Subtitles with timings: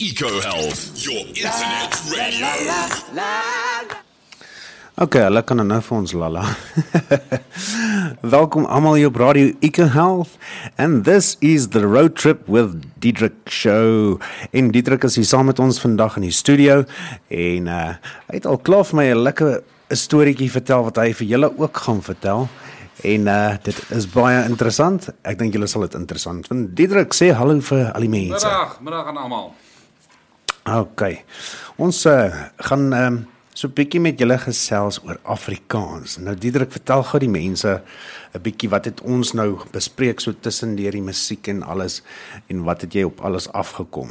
[0.00, 2.48] EcoHealth, your internet radio.
[4.96, 6.44] Okay, hulle kan nou vir ons lala.
[8.36, 10.38] Welkom almal hier op Radio EcoHealth
[10.80, 14.16] and this is the road trip with Diedrich show.
[14.56, 16.80] En Diedrich is hier saam met ons vandag in die studio
[17.28, 17.84] en uh
[18.32, 19.60] hy het al klaar vir my 'n lekker
[19.92, 22.48] storieetjie vertel wat hy vir julle ook gaan vertel.
[23.04, 25.12] En uh dit is baie interessant.
[25.28, 26.72] Ek dink julle sal dit interessant vind.
[26.72, 28.48] Diedrich sê hallo vir al die mense.
[28.48, 29.52] Middag, middag aan almal.
[30.64, 31.24] OK.
[31.76, 33.26] Ons uh, gaan ehm um,
[33.60, 36.16] so 'n bietjie met julle gesels oor Afrikaans.
[36.18, 37.82] Nou Diederik, vertel gou die mense
[38.34, 42.02] 'n bietjie wat het ons nou bespreek so tussen deur die musiek en alles
[42.48, 44.10] en wat het jy op alles afgekom?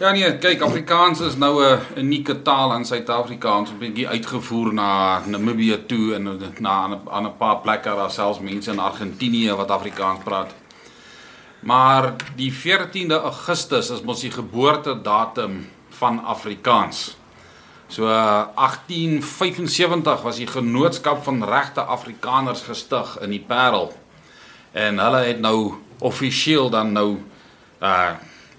[0.00, 3.58] Ja nee, kyk, Afrikaans is nou 'n unieke taal in Suid-Afrika.
[3.58, 8.40] Ons 'n bietjie uitgevoer na Namibië toe en na aan 'n paar plekke daar selfs
[8.40, 10.54] mense in Argentinië wat Afrikaans praat.
[11.60, 15.68] Maar die 14de Augustus is mos die geboortedatum
[16.00, 17.20] van Afrikaans.
[17.90, 23.92] So 1875 was die genootskap van regte Afrikaners gestig in die Parel.
[24.72, 27.18] En hulle het nou offisieel dan nou
[27.82, 28.10] uh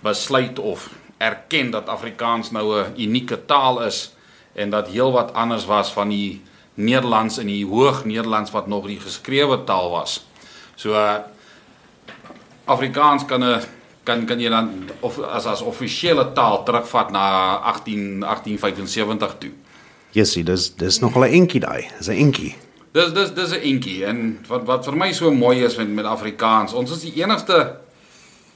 [0.01, 4.13] besluit of erken dat Afrikaans nou 'n unieke taal is
[4.53, 6.41] en dat heelwat anders was van die
[6.73, 10.25] Nederlands en die Hoog-Nederlands wat nog die geskrewe taal was.
[10.75, 11.15] So uh
[12.71, 13.61] Afrikaans kan 'n
[14.03, 19.51] kan kan jy dan of as as offisiële taal terugvat na 18 1875 toe.
[20.11, 21.87] Jessie, dis dis nog al 'n enkie daai.
[21.97, 22.55] Dis 'n enkie.
[22.91, 26.05] Dis dis dis 'n enkie en wat wat vir my so mooi is met met
[26.05, 27.77] Afrikaans, ons is die enigste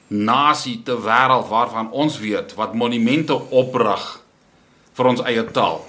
[0.06, 4.20] nasie ter wêreld waarvan ons weet wat monumente oprig
[4.92, 5.84] vir ons eie taal.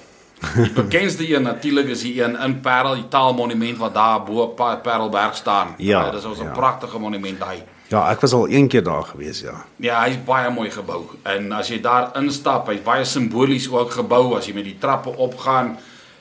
[0.55, 4.55] Die bekendste een natuurlik is die een in Parel, die taalmonument wat daar bo op
[4.55, 5.73] Parelberg staan.
[5.78, 6.52] Ja, dit is 'n ja.
[6.52, 7.64] pragtige monument daai.
[7.90, 9.66] Ja, ek was al een keer daar gewees, ja.
[9.80, 11.06] Ja, hy's baie mooi gebou.
[11.24, 15.10] En as jy daar instap, hy's baie simbolies ook gebou as jy met die trappe
[15.18, 15.78] opgaan.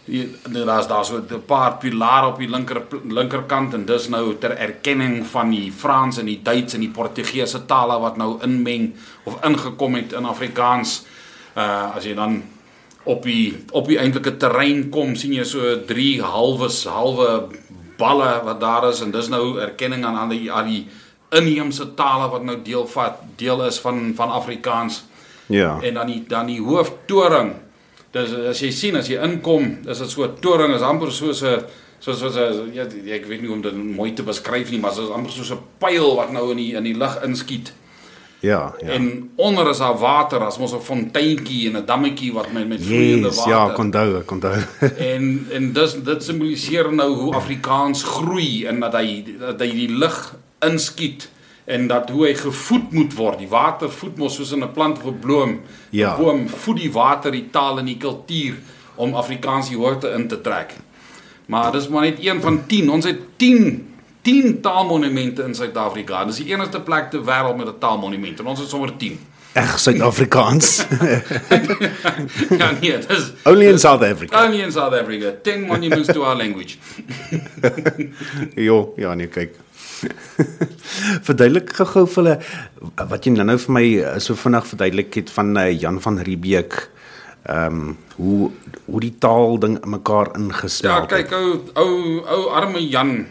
[0.06, 0.28] jy-
[0.64, 5.26] Daar's daar so 'n paar pilare op die linker linkerkant en dis nou ter erkenning
[5.26, 9.94] van die Frans en die Duits en die Portugese tale wat nou inmeng of ingekom
[9.94, 11.04] het in Afrikaans.
[11.56, 12.42] Uh as jy dan
[13.04, 17.48] op die op die eintlike terrein kom, sien jy so drie halwes halwe
[17.98, 20.86] balle wat daar is en dis nou erkenning aan al die al die
[21.30, 25.04] inheemse tale wat nou deel vat deel is van van Afrikaans
[25.48, 25.78] Ja.
[25.82, 27.52] en dan die dan die hooftoring.
[28.10, 31.42] Dis as jy sien as jy inkom, is dit so 'n toring is amper soos
[31.42, 31.62] 'n
[31.98, 32.82] soos soos 'n ja,
[33.14, 35.50] ek weet nie hoe om dit mooi te beskryf nie, maar dit is amper soos
[35.52, 37.72] 'n pyl wat nou in die in die lug inskiet.
[38.40, 38.88] Ja, ja.
[38.90, 42.84] En onder is daar water, as mos 'n fonteintjie en 'n dammetjie wat met met
[42.84, 43.52] vloeiende Yes, water.
[43.52, 44.62] ja, kon onthou, kon onthou.
[45.14, 49.88] En en dis dit simboliseer nou hoe Afrikaans groei en dat hy dat hy die
[49.98, 51.30] lig inskiet
[51.64, 53.38] en dat hoe hy gevoed moet word.
[53.38, 55.60] Die water voed mos soos in 'n plant of 'n bloem.
[55.90, 56.14] Ja.
[56.14, 58.54] 'n Boom voed die water die taal en die kultuur
[58.94, 60.74] om Afrikaans die hoogte in te trek.
[61.46, 62.90] Maar dis maar net een van 10.
[62.90, 63.88] Ons het 10
[64.26, 66.24] 10 taalmonumente in Suid-Afrika.
[66.26, 69.18] Dis die enigste plek ter wêreld met 'n taalmonument en ons het sommer 10.
[69.52, 70.86] Eg Suid-Afrikaans.
[72.60, 74.44] ja nee, dis Only in South Africa.
[74.44, 75.32] only in South Africa.
[75.42, 76.76] 10 monuments to our language.
[78.68, 79.54] Jo, ja nee, kyk.
[81.26, 82.34] verduidelik gou-gou vir hulle
[83.12, 86.90] wat jy nou-nou vir my eh, so vinnig verduidelik het van uh, Jan van Riebeeck.
[87.46, 88.50] Ehm um, hoe
[88.86, 91.92] hoe die taal ding in mekaar Ja, ingesmelt kyk ou ou
[92.36, 93.26] ou arme Jan,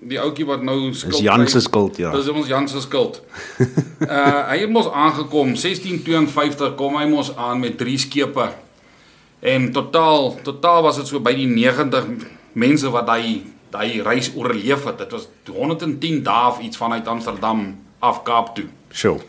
[0.00, 1.12] die ouetjie wat nou skuld.
[1.12, 2.12] Dis Jan se skuld, ja.
[2.14, 3.20] Dis ons Jan se skuld.
[3.58, 8.50] uh hy het mos aangekom 1652 kom hy mos aan met drie skepe.
[9.40, 12.28] En totaal totaal was dit so by die 90
[12.58, 14.98] mense wat daai daai reis oorleef het.
[15.02, 17.66] Dit was 110 dae of iets vanuit Amsterdam
[17.98, 18.68] af Kaap toe.
[18.90, 19.20] Sure.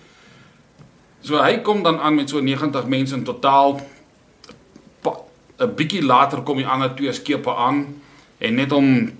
[1.22, 3.80] So hy kom dan aan met so 90 mense in totaal.
[5.60, 8.02] 'n Bietjie later kom die ander twee skepe aan
[8.38, 9.12] en net om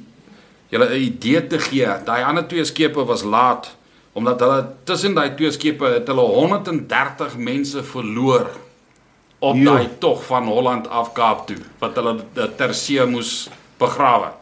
[0.70, 3.78] julle 'n idee te gee, daai ander twee skepe was laat
[4.14, 8.50] omdat hulle tussen daai twee skepe het hulle 130 mense verloor
[9.40, 12.16] op daai tog van Holland af Kaap toe wat hulle
[12.58, 13.50] ter see moes
[13.80, 14.34] begrawe.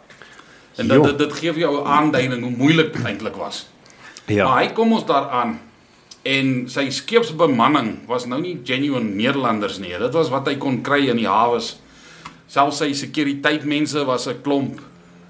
[0.77, 3.67] En dit dit, dit gee vir jou 'n aanduiding hoe moeilik dit eintlik was.
[4.25, 4.47] Ja.
[4.47, 5.59] Maar hy kom ons daaraan
[6.23, 9.97] en sy skeepsbemanning was nou nie genuine Nederlanders nie.
[9.97, 11.79] Dit was wat hy kon kry in die hawes.
[12.47, 14.81] Selfs sy sekurititeitmense was 'n klomp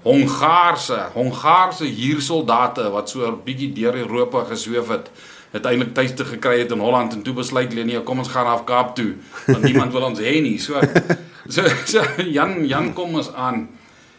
[0.08, 5.10] Hongaarse, Hongaarse huursoldate wat so 'n bietjie deur Europa gesweef het.
[5.52, 8.46] Uiteindelik tuis te gekry het in Holland en toe besluit hulle nee, kom ons gaan
[8.46, 9.16] af Kaap toe
[9.46, 10.58] want niemand wil ons hê nie.
[10.58, 10.80] So
[11.54, 13.68] so, so Jan Jan kom ons aan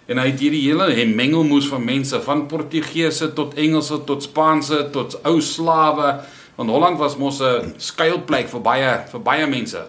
[0.10, 5.20] En hy het hierdie hele mengelmoes van mense van Portugese tot Engelse tot Spaanse tot
[5.24, 6.20] ou slawe
[6.60, 9.80] Want Holland was mos 'n skuilplek vir baie vir baie mense.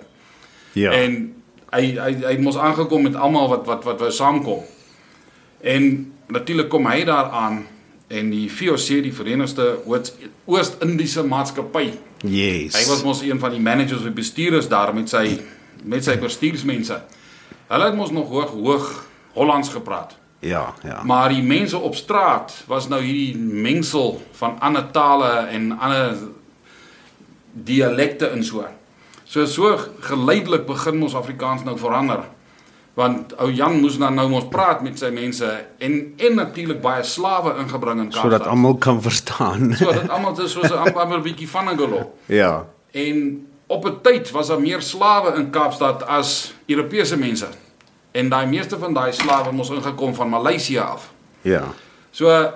[0.72, 0.92] Ja.
[0.92, 1.34] En
[1.72, 4.62] hy hy hy het mos aangekom met almal wat wat wat wou saamkom.
[5.60, 7.66] En natuurlik kom hy daar aan
[8.10, 9.78] en die VOC die Verenigde
[10.44, 11.92] Oos-Indiese Maatskappy.
[12.26, 12.74] yes.
[12.74, 15.40] Hy was mos een van die managers of bestuurders daar met sy
[15.84, 16.98] met sy bestuursmense.
[17.70, 18.88] Hulle het mos nog hoog hoog
[19.32, 20.16] Hollands gepraat.
[20.40, 21.02] Ja, ja.
[21.04, 26.16] Maar die mense op straat was nou hierdie mengsel van ander tale en ander
[27.52, 28.64] dialekte en so.
[29.24, 32.24] So so geleidelik begin ons Afrikaans nou verander.
[32.94, 35.46] Want ou Jan moes dan nou mos praat met sy mense
[35.78, 38.22] en en natuurlik baie slawe ingebring in Kaapstad.
[38.22, 39.74] sodat almal kan verstaan.
[39.76, 42.12] sodat almal dis soos 'n amper bietjie van 'n gelo.
[42.26, 42.66] ja.
[42.92, 47.46] En op 'n tyd was daar meer slawe in Kaapstad as Europese mense.
[48.12, 51.12] En daai meeste van daai slawe moes ingekom van Maleisië af.
[51.42, 51.64] Ja.
[52.10, 52.50] So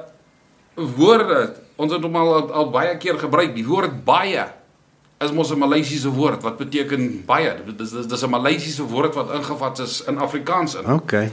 [0.75, 3.54] woorde, ons het hom al, al baie keer gebruik.
[3.54, 4.44] Die woord baie
[5.20, 7.52] is mos 'n Maleisiese woord wat beteken baie.
[7.66, 10.87] Dit is dis, dis 'n Maleisiese woord wat ingevat is in Afrikaans in.
[10.93, 11.32] Okay.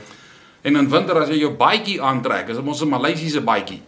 [0.61, 3.81] En in winter as jy jou baadjie aantrek, is dit mos 'n Maleisiese baadjie.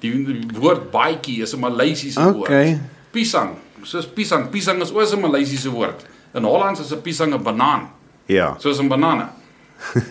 [0.00, 2.36] Die, die woord baadjie is 'n Maleisiese woord.
[2.48, 2.80] Okay.
[3.10, 4.50] Pisang, soos pisang.
[4.50, 6.04] Pisang is ook 'n Maleisiese woord.
[6.34, 7.90] In Holland is 'n pisang 'n banaan,
[8.26, 8.56] Ja.
[8.58, 9.28] soos 'n banane.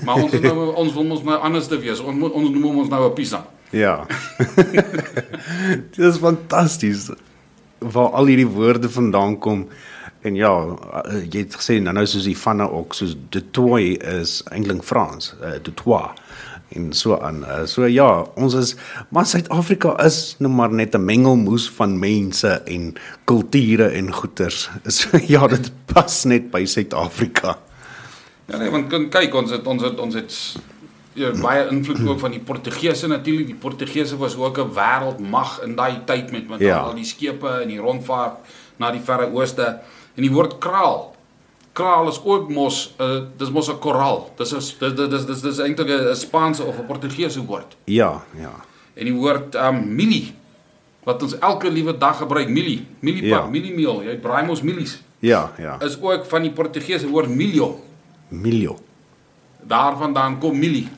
[0.05, 1.99] Maar ons nou ons wil ons nou anders te wees.
[1.99, 3.43] Ons ons noem ons nou 'n pisang.
[3.71, 4.05] Ja.
[5.95, 7.09] Dit is fantasties
[7.81, 9.67] waar al hierdie woorde vandaan kom.
[10.21, 10.53] En ja,
[11.03, 14.83] eh, jy het gesê nou nou soos die vanne ook soos de toy is eintlik
[14.85, 16.11] Frans, uh, de toi
[16.77, 17.41] en so aan.
[17.41, 18.75] Uh, so ja, ons is
[19.09, 22.93] maar Suid-Afrika is nou maar net 'n mengelmoes van mense en
[23.25, 24.69] kulture en goeters.
[24.97, 27.57] So ja, dit pas net by Suid-Afrika.
[28.45, 30.55] Ja nee, want kyk ons het ons het ons het
[31.13, 33.45] ja, baie invloed ook van die Portugese natuurlik.
[33.45, 36.77] Die Portugese was ook 'n wêreldmag in daai tyd met met Ja.
[36.77, 38.37] al die skepe en die rondvaart
[38.77, 39.79] na die verre ooste.
[40.15, 41.15] En die woord kraal.
[41.73, 44.31] Kraal is ook mos 'n uh, dis mos 'n koraal.
[44.37, 47.75] Dis is dis dis dis dis, dis eintlik 'n Spaanse of 'n Portugese woord.
[47.85, 48.51] Ja, ja.
[48.93, 50.33] En die woord um milie
[51.03, 53.37] wat ons elke liewe dag gebruik, milie, miliepap, Ja.
[53.37, 53.45] ja.
[53.49, 55.01] miliemeel, jy braai mos milies.
[55.19, 55.79] Ja, ja.
[55.81, 57.79] Is ook van die Portugese woord milio.
[59.61, 59.67] Miljo.
[59.67, 60.89] Daarvandaan kom milie.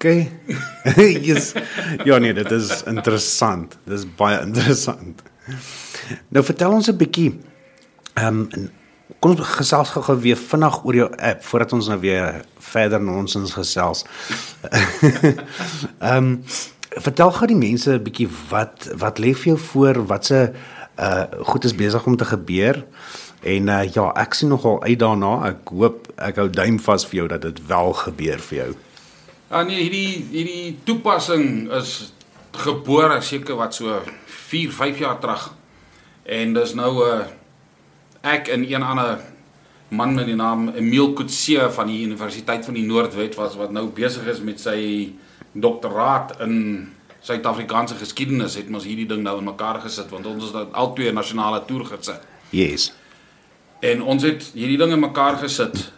[0.00, 0.30] Okay.
[1.28, 1.52] yes.
[2.04, 3.78] Ja nee, dit is interessant.
[3.84, 5.22] Dit is baie interessant.
[6.28, 7.40] Nou vertel ons 'n bietjie.
[8.14, 8.70] Ehm um,
[9.20, 13.52] kom ons gesels gou weer vinnig oor jou app voordat ons nou weer verder nonsens
[13.52, 14.04] gesels.
[15.98, 16.44] Ehm um,
[16.90, 20.52] vertel gou die mense 'n bietjie wat wat lê vir jou voor, watse
[21.00, 22.84] uh goed is besig om te gebeur.
[23.40, 25.32] En uh ja, ek sien nogal uit daarna.
[25.48, 28.70] Ek hoop ek hou duim vas vir jou dat dit wel gebeur vir jou.
[29.50, 32.12] Ja nee, hierdie hierdie toepassing is
[32.52, 34.02] gebore seker wat so
[34.50, 35.50] 4, 5 jaar terug.
[36.24, 37.26] En dis nou 'n uh,
[38.20, 39.18] ek en een ander
[39.88, 43.88] man met die naam Emile Kutse van die Universiteit van die Noordwes was wat nou
[43.88, 45.12] besig is met sy
[45.52, 46.88] doktoraat in
[47.20, 51.12] Suid-Afrikaanse geskiedenis het ons hierdie ding nou in mekaar gesit want ons nou al twee
[51.12, 52.20] nasionale toergidse.
[52.50, 52.92] Yes.
[53.80, 55.88] En ons het hierdie ding in mekaar gesit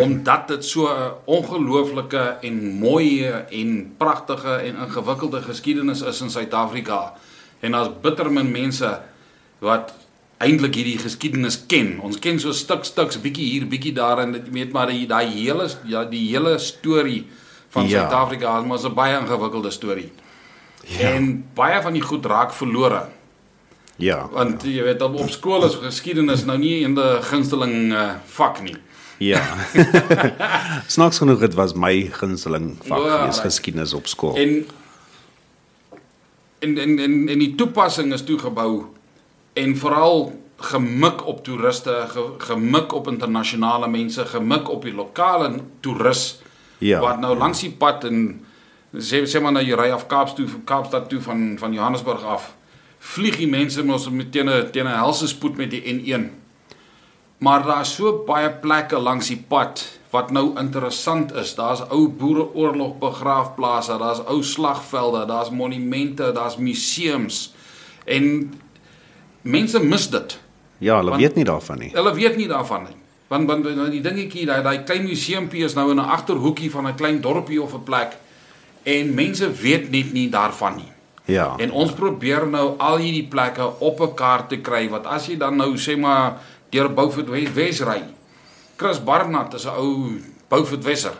[0.00, 7.14] omdat dit so 'n ongelooflike en mooi en pragtige en ingewikkelde geskiedenis is in Suid-Afrika.
[7.60, 9.00] En daar's bitter min mense
[9.58, 9.92] wat
[10.38, 11.98] eintlik hierdie geskiedenis ken.
[12.00, 15.26] Ons ken so stuk stuks bietjie hier, bietjie daar en dit weet maar die daai
[15.26, 17.26] hele ja, die hele storie
[17.68, 18.00] van Ja.
[18.00, 20.12] Suid-Afrika maar 'n baie ingewikkelde storie.
[20.86, 20.98] Ja.
[20.98, 23.08] En baie van die goed raak verlore.
[24.00, 24.28] Ja.
[24.32, 28.76] Want jy weet op, op skool is geskiedenis nou nie 'n gunsteling uh, vak nie.
[29.18, 29.42] Ja.
[30.96, 33.38] Snaaks genoeg dit was my gunsteling vak Ja, right.
[33.44, 34.36] geskiedenis op skool.
[34.36, 34.66] En
[36.58, 38.84] en en en, en die toepassing is toegebou
[39.52, 46.40] en veral gemik op toeriste, ge, gemik op internasionale mense, gemik op die lokale toerus
[46.78, 47.00] Ja.
[47.00, 48.40] wat nou langs die pad en
[48.96, 52.54] sê sê maar nou jy ry af Kaaps toe Kaapstad toe van van Johannesburg af.
[53.00, 56.30] Vlieg die mense mos met teen 'n teen 'n helse spoed met die N1.
[57.38, 61.54] Maar daar's so baie plekke langs die pad wat nou interessant is.
[61.54, 67.54] Daar's ou boereoorlog begraafplase, daar's ou slagvelde, daar's monumente, daar's museums.
[68.04, 68.52] En
[69.42, 70.38] mense mis dit.
[70.78, 71.90] Ja, hulle Want- weet nie daarvan nie.
[71.92, 72.96] Hulle weet nie daarvan nie.
[73.28, 76.94] Want want die dingetjie daai daai klein museumpie is nou in 'n agterhoekie van 'n
[76.94, 78.16] klein dorpie of 'n plek
[78.82, 80.89] en mense weet net nie daarvan nie.
[81.24, 81.54] Ja.
[81.58, 85.36] En ons probeer nou al hierdie plekke op 'n kaart te kry wat as jy
[85.36, 86.38] dan nou sê maar
[86.70, 88.02] deur Beaufort Wes, Wes ry.
[88.76, 91.12] Chris Barnard is 'n ou Beaufort Wesser.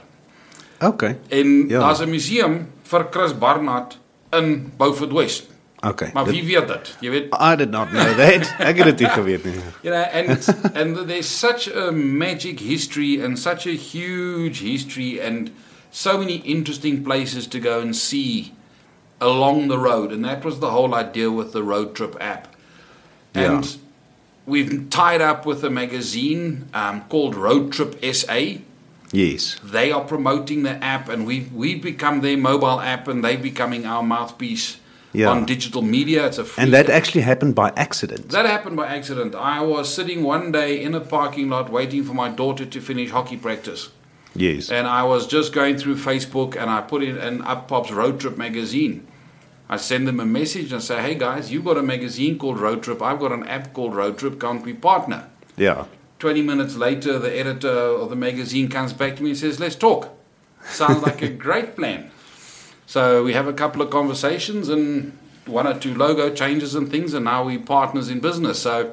[0.80, 1.18] Okay.
[1.28, 1.64] En Ja.
[1.68, 1.78] ja.
[1.78, 3.98] daar's 'n museum vir Chris Barnard
[4.32, 5.46] in Beaufort Wes.
[5.80, 6.10] Okay.
[6.12, 6.96] Maar wie weet dit?
[7.00, 8.54] Jy weet I did not know that.
[8.58, 9.54] Ek het dit nie geweet nie.
[9.82, 15.50] You know, and and there's such a magic history and such a huge history and
[15.90, 18.52] so many interesting places to go and see
[19.20, 20.12] along the road.
[20.12, 22.48] And that was the whole idea with the road trip app.
[23.34, 23.70] And Yeah.
[24.46, 28.58] we've tied up with a magazine um, called Road Trip SA.
[29.12, 29.56] Yes.
[29.64, 33.84] They are promoting the app, and we've we've become their mobile app, and they're becoming
[33.84, 34.76] our mouthpiece
[35.12, 35.30] Yeah.
[35.30, 36.26] on digital media.
[36.26, 38.28] It's a free And that actually happened by accident.
[38.30, 39.34] that happened by accident.
[39.34, 43.10] I was sitting one day in a parking lot waiting for my daughter to finish
[43.10, 43.88] hockey practice.
[44.36, 44.70] Yes.
[44.70, 48.20] And I was just going through Facebook and I put in and up pops Road
[48.20, 49.02] Trip magazine.
[49.72, 52.82] I send them a message and say, hey guys, you've got a magazine called Road
[52.82, 53.00] Trip.
[53.00, 54.40] I've got an app called Road Trip.
[54.40, 55.30] Can't we partner?
[55.56, 55.84] Yeah.
[56.18, 59.76] 20 minutes later, the editor of the magazine comes back to me and says, let's
[59.76, 60.08] talk.
[60.64, 62.10] Sounds like a great plan.
[62.86, 67.14] So we have a couple of conversations and one or two logo changes and things,
[67.14, 68.58] and now we're partners in business.
[68.58, 68.92] So,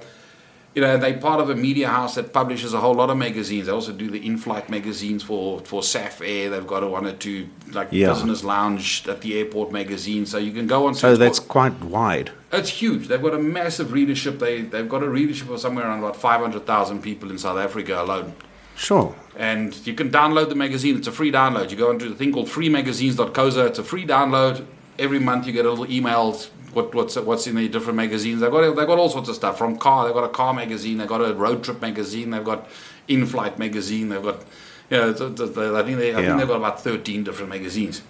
[0.77, 3.65] you know, they're part of a media house that publishes a whole lot of magazines.
[3.65, 6.51] They also do the in-flight magazines for for SAF Air.
[6.51, 8.09] They've got a one or two like Yeah.
[8.13, 10.27] business lounge at the airport magazine.
[10.27, 10.93] So you can go on.
[10.93, 12.29] So that's quite wide.
[12.53, 13.07] it's huge.
[13.07, 14.37] They've got a massive readership.
[14.37, 17.57] They they've got a readership of somewhere around about five hundred thousand people in South
[17.57, 18.33] Africa alone.
[18.75, 19.15] Sure.
[19.35, 20.95] And you can download the magazine.
[20.99, 21.71] It's a free download.
[21.71, 23.65] You go onto the thing called freemagazines.coza.
[23.69, 24.55] It's a free download.
[24.99, 26.49] Every month you get a little emails.
[26.73, 28.41] What, what's what's in the different magazines?
[28.41, 30.05] They've got they've got all sorts of stuff from car.
[30.05, 30.97] They've got a car magazine.
[30.97, 32.29] They've got a road trip magazine.
[32.31, 32.67] They've got
[33.07, 34.09] in-flight magazine.
[34.09, 34.43] They've got
[34.89, 35.09] you know.
[35.09, 36.25] I think they I Yeah.
[36.27, 38.01] think they've got about thirteen different magazines.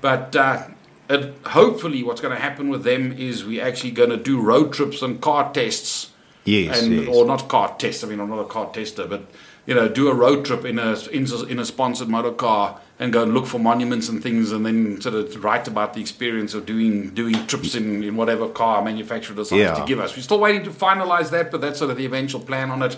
[0.00, 0.68] But uh,
[1.10, 4.72] it, hopefully, what's going to happen with them is we're actually going to do road
[4.72, 6.10] trips and car tests
[6.44, 6.82] Yes.
[6.82, 7.08] and yes.
[7.14, 8.02] or not car tests.
[8.02, 9.26] I mean, I'm not a car tester, but
[9.66, 12.80] you know, do a road trip in a in, a- in a sponsored motor car
[12.98, 16.00] and go and look for monuments and things, and then sort of write about the
[16.00, 19.74] experience of doing doing trips in, in whatever car manufacturer decides Yeah.
[19.74, 20.16] to give us.
[20.16, 22.96] We're still waiting to finalize that, but that's sort of the eventual plan on it,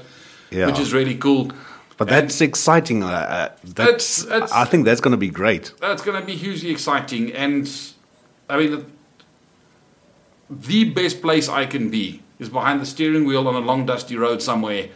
[0.50, 0.66] Yeah.
[0.66, 1.50] which is really cool.
[1.96, 3.02] But that's exciting.
[3.04, 5.72] Uh, uh, that, It's- it's- I think that's going to be great.
[5.80, 7.70] That's going to be hugely exciting, and
[8.50, 8.84] I mean,
[10.50, 14.16] the best place I can be is behind the steering wheel on a long dusty
[14.16, 14.88] road somewhere,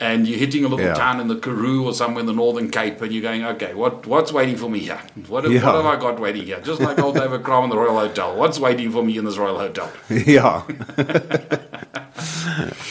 [0.00, 0.94] and you're hitting a little Yeah.
[0.94, 4.06] town in the Karoo or somewhere in the Northern Cape, and you're going, okay, what
[4.06, 5.00] what's waiting for me here?
[5.28, 5.64] What, have- Yeah.
[5.66, 6.60] what have I got waiting here?
[6.60, 8.34] Just like old David Crom in the Royal Hotel.
[8.34, 9.90] What's waiting for me in this Royal Hotel?
[10.08, 10.62] yeah.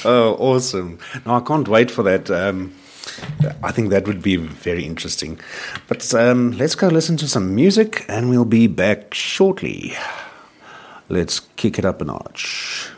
[0.06, 1.00] oh, awesome.
[1.26, 2.30] No, I can't wait for that.
[2.30, 2.74] Um,
[3.64, 5.40] I think that would be very interesting.
[5.88, 9.94] But um, let's go listen to some music and we'll be back shortly.
[11.10, 12.90] Let's kick it up a notch.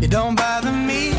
[0.00, 1.12] It don't bother me.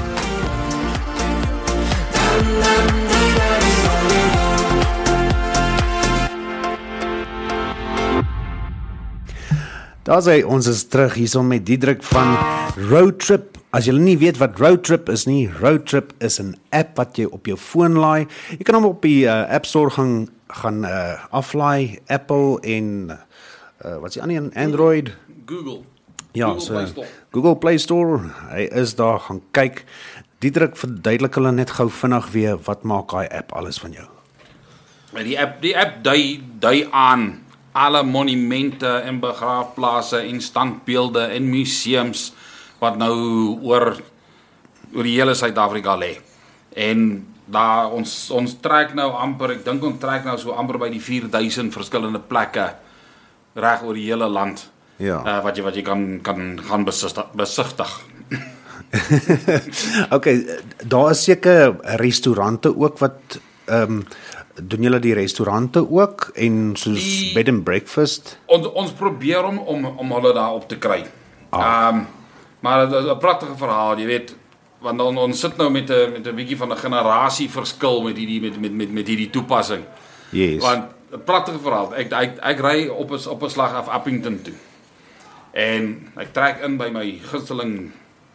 [10.01, 12.37] Daar sê ons is terug hierson met Diedrik van
[12.89, 13.57] Road Trip.
[13.69, 17.17] As jy nie weet wat Road Trip is nie, Road Trip is 'n app wat
[17.17, 18.25] jy op jou foon laai.
[18.57, 23.17] Jy kan hom op die uh, App Store gaan gaan uh, aflaai, Apple en uh,
[23.81, 24.53] wat is die ander een?
[24.53, 25.15] Android.
[25.45, 25.81] Google.
[26.31, 27.07] Ja, Google so Play Store.
[27.31, 28.19] Google Play Store.
[28.51, 29.83] Hy is daar gaan kyk.
[30.43, 34.07] Diedrik verduidelik hulle net gou vinnig weer wat maak daai app alles van jou.
[35.15, 41.49] Maar die app die app dui dui aan alle monumente en begraafplase en standbeelde en
[41.49, 42.33] museums
[42.79, 43.15] wat nou
[43.63, 43.95] oor
[44.95, 46.15] oor die hele Suid-Afrika lê.
[46.75, 50.89] En daar ons ons trek nou amper, ek dink ons trek nou so amper by
[50.91, 52.73] die 4000 verskillende plekke
[53.55, 54.67] reg oor die hele land.
[54.97, 55.19] Ja.
[55.25, 57.89] Uh, wat jy wat jy kan kan gaan besigtig.
[60.15, 60.45] okay,
[60.87, 64.05] daar is seker restaurante ook wat ehm um,
[64.55, 68.37] doen julle die restaurante ook en soos Die- bed and breakfast.
[68.45, 71.01] Ons ons probeer om om om hulle daar op te kry.
[71.51, 71.87] Ehm Ah.
[71.95, 72.05] um,
[72.59, 74.35] maar dit is 'n pragtige verhaal, jy weet,
[74.79, 78.17] want on, ons sit nou met 'n met 'n bietjie van 'n generasie verskil met
[78.17, 79.83] hierdie met met met met hierdie toepassing.
[80.31, 80.61] Yes.
[80.61, 80.83] Want
[81.15, 81.93] 'n pragtige verhaal.
[81.95, 84.53] Ek ek ek ry op 'n op 'n slag af Appington toe.
[85.53, 87.91] En ek trek in by my gunsteling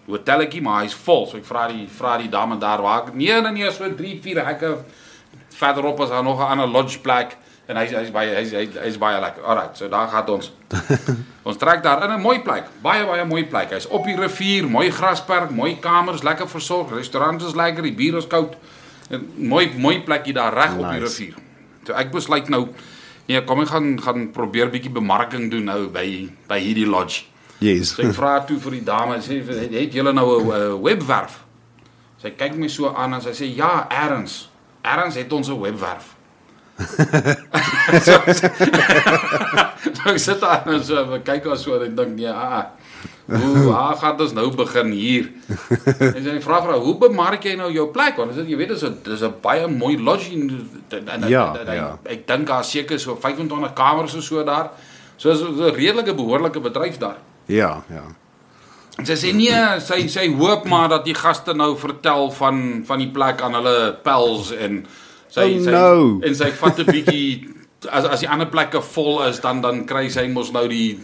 [0.08, 1.26] hotelletjie, maar hy's vol.
[1.26, 4.20] So ek vra die vra die dame daar waar ek nee nee nee so 3
[4.22, 4.78] 4 hekke
[5.60, 9.20] verderop is daar nog 'n ander lodge plek en hy's hy's baie hy's hy's baie
[9.20, 9.44] lekker.
[9.44, 10.52] Alright, so daar gaan ons.
[11.48, 13.70] ons trek daar in 'n mooi plek, baie baie mooi plek.
[13.70, 18.16] Hy's op die rivier, mooi grasperk, mooi kamers, lekker versorg, restaurant is lekker, die bier
[18.16, 18.56] is koud.
[19.10, 21.18] 'n Mooi mooi plekjie daar reg op die Nice.
[21.18, 21.34] rivier.
[21.86, 22.68] So ek besluit nou
[23.28, 26.06] nee, kom ek gaan gaan probeer bietjie bemarking doen nou by
[26.50, 27.26] by hierdie lodge.
[27.60, 27.94] yes.
[27.94, 31.44] So ek vra toe vir die dame, sê het, julle nou 'n webwerf?
[32.20, 34.48] Sy kyk my so aan en sy sê ja, erns.
[34.84, 36.16] Erns het ons 'n webwerf.
[38.06, 38.16] so,
[39.96, 42.66] so ek sit daar en so kyk as so en ek dink nee, ah.
[43.28, 43.64] Ah.
[43.70, 45.30] Waar gaan ons nou begin hier?
[45.98, 48.16] En sy vra vra, hoe bemark jy nou jou plek?
[48.16, 50.50] Want as jy weet dis 'n dis 'n baie mooi lodging
[50.90, 51.98] en, en, Ja, en, en, ja.
[52.04, 54.70] ek dink daar seker so 25 kamers of so daar.
[55.16, 57.16] So is 'n redelike behoorlike bedryf daar.
[57.46, 58.04] Ja, ja.
[58.98, 62.98] En sy sê nee, sy sy hoop maar dat die gaste nou vertel van van
[62.98, 64.86] die plek aan hulle pels en
[65.28, 66.18] sy Oh, sy no.
[66.22, 67.48] en sy vat 'n bietjie
[67.88, 70.98] as as die ander plekke vol is dan dan kry sy mos nou die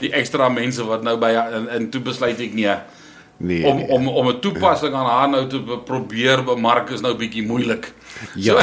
[0.00, 2.76] die ekstra mense wat nou by haar- en, en toe besluit ek nee
[3.42, 3.64] Nee.
[3.66, 3.88] om nee.
[3.88, 7.92] om om 'n toepassing aan haar nou te be- probeer bemark is nou bietjie moeilik.
[8.36, 8.60] Ja.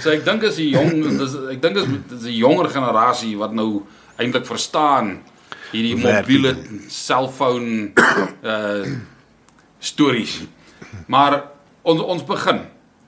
[0.00, 3.52] So ek dink as die jong dis ek dink is dis die jonger generasie wat
[3.52, 3.82] nou
[4.16, 5.18] eintlik verstaan
[5.72, 6.56] hierdie mobiele
[6.88, 7.92] selfoon
[8.42, 8.84] uh
[9.82, 10.40] stories.
[11.06, 11.42] Maar
[11.82, 12.60] ons ons begin.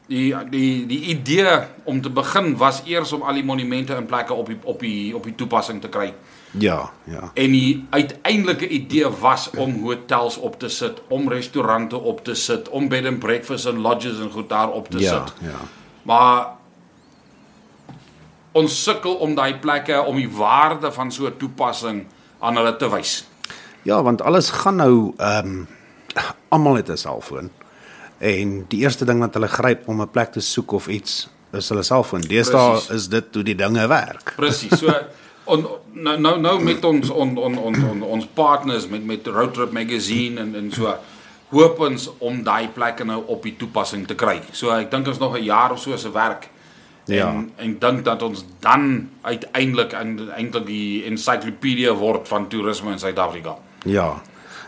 [0.06, 4.34] Die die die idee om te begin was eers om al die monumente in plekke
[4.34, 6.14] op die op die op die toepassing te kry.
[6.50, 7.30] Ja, ja.
[7.34, 12.68] En die uiteindelike idee was om hotels op te sit, om restaurante op te sit,
[12.68, 15.34] om bed and breakfast en lodges en goed daar op te Ja, sit.
[15.40, 15.58] ja.
[16.02, 16.46] Maar
[18.52, 22.06] ons sukkel om daai plekke om die waarde van so 'n toepassing
[22.38, 23.24] aan hulle te wys.
[23.82, 25.66] Ja, want alles gaan nou ehm um,
[26.48, 27.50] almal het 'n selfoon.
[28.18, 31.68] En die eerste ding wat hulle gryp om 'n plek te soek of iets is
[31.68, 32.20] hulle selfoon.
[32.20, 34.34] Deesdae is dit hoe die dinge werk.
[34.36, 34.78] Presies.
[34.78, 34.92] So
[35.44, 39.54] on, nou nou nou met ons on, on, on, on, ons partners met met Road
[39.54, 40.94] Trip Magazine en en so
[41.54, 44.40] hoop ons om daai plekke nou op die toepassing te kry.
[44.52, 46.48] So ek dink ons nog 'n jaar of so se werk.
[47.06, 47.28] Ja.
[47.28, 53.56] En en dink dat ons dan uiteindelik eintlik die ensiklopedia word van toerisme in Suid-Afrika.
[53.84, 54.22] Ja.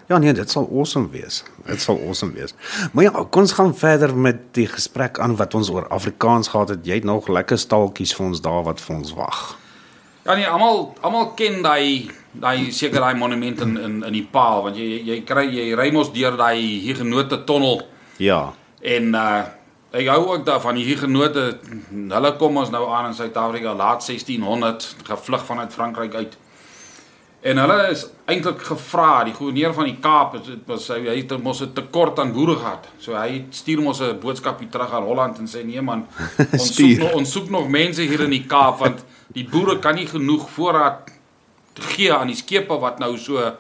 [0.09, 1.41] Ja nee, dit sal awesome wees.
[1.67, 2.55] Dit sal awesome wees.
[2.93, 6.69] Maar ja, kom ons gaan verder met die gesprek aan wat ons oor Afrikaans gehad
[6.69, 6.85] het.
[6.87, 9.41] Jy het nog lekker staaltjies vir ons daar wat vir ons wag.
[10.27, 14.63] Ja nee, almal almal ken daai daai seker daai monument in in in die Paal
[14.63, 17.83] want jy jy kry jy ry mos deur daai Huguenote tonnel
[18.19, 18.53] Ja.
[18.83, 19.45] en uh
[19.97, 21.59] ek hou ook daarvan die Huguenote
[22.11, 26.37] hulle kom ons nou aan in Suid-Afrika laat 1600 gevlug vanuit Frankryk uit.
[27.47, 31.61] En hulle is eintlik gevra, die gouverneur van die Kaap, het was hy het mos
[31.63, 32.89] 'n tekort aan boere gehad.
[32.99, 36.07] So hy stuur mos 'n boodskapie terug aan Holland en sê nee man,
[36.53, 39.95] ons soek nog ons soek nog mense hier in die Kaap want die boere kan
[39.95, 41.11] nie genoeg voorraad
[41.75, 43.53] gee aan die skepe wat nou so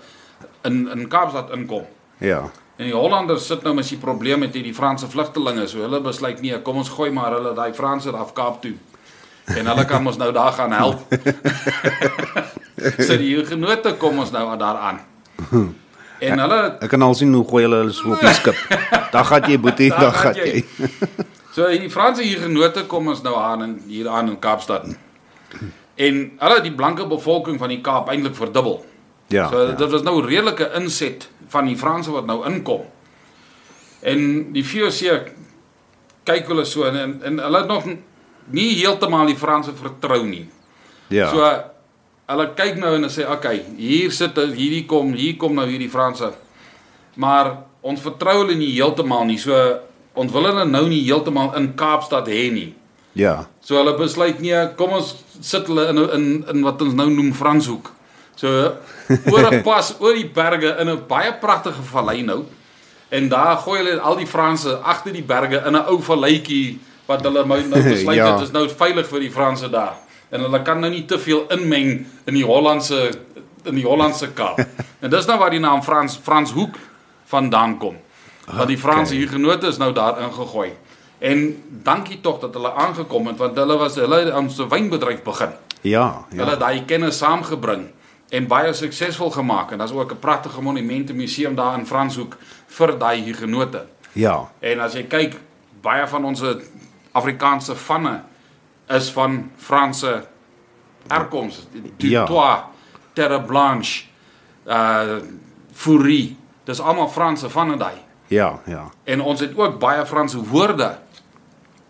[0.64, 1.84] in in Kaapstad inkom.
[2.18, 2.50] Ja.
[2.76, 6.40] En die Hollanders sit nou met die probleem met hierdie Franse vlugtelinge, so hulle besluit
[6.40, 8.74] nee, kom ons gooi maar hulle daai Franse af Kaap toe.
[9.54, 11.14] En hulle kan ons nou daar gaan help.
[13.06, 15.00] so die genote kom ons nou daaraan.
[16.18, 18.58] En hulle Ek kan al sien hoe gooi hulle hulle so op die skip.
[19.12, 20.52] Daar gaan jy boetie, Daar daar gaan jy.
[20.52, 20.64] jy.
[21.56, 24.90] So die Franse genote kom ons nou aan in hier aan in Kaapstad.
[25.96, 28.82] En hulle die blanke bevolking van die Kaap eintlik verdubbel.
[29.32, 29.46] Ja.
[29.48, 29.72] So ja.
[29.72, 32.84] dit was nou redelike inset van die Franse wat nou inkom.
[34.04, 35.30] En die VOC
[36.28, 37.88] kyk hulle so en en, en hulle het nog
[38.52, 40.46] nie heeltemal die Franse vertrou nie.
[41.08, 41.30] Ja.
[41.30, 41.42] So
[42.26, 45.90] hulle kyk nou en hulle sê okay, hier sit hierdie kom, hier kom nou hierdie
[45.90, 46.32] Franse.
[47.16, 47.52] Maar
[47.86, 49.38] ons vertrou hulle nie heeltemal nie.
[49.38, 49.54] So
[50.16, 52.70] ons wil hulle nou nie heeltemal in Kaapstad hê nie.
[53.16, 53.46] Ja.
[53.64, 57.32] So hulle besluit nee, kom ons sit hulle in in in wat ons nou noem
[57.36, 57.92] Franshoek.
[58.36, 58.50] So
[59.32, 62.44] oor 'n pas oor die berge in 'n baie pragtige vallei nou.
[63.08, 67.22] En daar gooi hulle al die Franse agter die berge in 'n ou valleitjie wat
[67.22, 68.32] hulle nou nou besluit Ja.
[68.36, 69.94] dit is nou veilig vir die Franse daar.
[70.30, 73.10] En hulle kan nou nie te veel inmeng in die Hollandse
[73.64, 74.58] in die Hollandse Kaap.
[75.02, 76.74] en dis nou waar die naam Frans Franshoek
[77.26, 77.96] vandaan kom.
[78.46, 79.24] Want die Franse Okay.
[79.26, 80.72] Hugenote is nou daar ingegooi.
[81.18, 85.50] En dankie tog dat hulle aangekom het want hulle was hulle het ons wynbedryf begin.
[85.80, 86.24] Ja.
[86.30, 86.50] Hulle Ja.
[86.50, 87.88] het daai kennis saamgebring
[88.30, 92.98] en baie suksesvol gemaak en daar's ook 'n pragtige monumente museum daar in Franshoek vir
[92.98, 93.84] daai Hugenote.
[94.12, 94.48] Ja.
[94.60, 95.34] En as jy kyk,
[95.82, 96.40] baie van ons
[97.16, 98.20] Afrikaanse vanne
[98.92, 100.26] is van Franse
[101.08, 101.66] herkoms.
[101.96, 102.20] Ja.
[102.24, 102.58] Dutois,
[103.12, 104.04] Terre Blanche,
[104.66, 105.16] uh
[105.72, 106.36] Fourie.
[106.64, 107.96] Dis almal Franse vanne daai.
[108.26, 108.60] Ja.
[108.66, 108.90] Ja.
[109.04, 110.98] En ons het ook baie Franse woorde.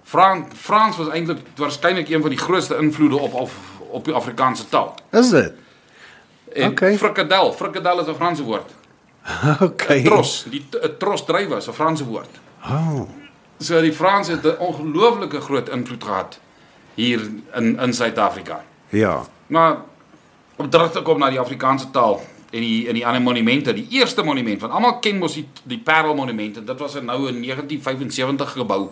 [0.04, 3.50] Frans Frans was eintlik waarskynlik een van die grootste invloede op op
[3.90, 4.94] op die Afrikaanse taal.
[5.10, 5.52] Is dit?
[6.52, 6.96] En Okay.
[6.98, 8.70] frikadel, frikadel is 'n Franse woord.
[9.60, 10.02] Okay.
[10.02, 12.28] Tros, die tros druiwe is 'n Franse woord.
[12.64, 13.00] Oh.
[13.59, 16.38] So die Franse het 'n ongelooflike groot invloed gehad
[16.95, 17.21] hier
[17.55, 18.64] in in Suid-Afrika.
[18.88, 19.25] Ja.
[19.47, 19.77] Maar
[20.57, 23.87] om terug te kom na die Afrikaanse taal en die in die ander monumente, die
[23.90, 28.53] eerste monument want almal ken mos die die Parelmonument en dit was nou in 1975
[28.53, 28.90] gebou.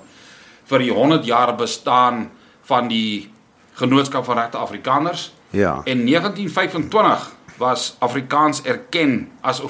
[0.69, 2.31] vir die 100 jaar bestaan
[2.65, 3.31] van die
[3.75, 5.33] Genootskap van Regte Afrikaners.
[5.51, 5.81] Ja.
[5.85, 9.61] En 1925 was Afrikaans erken as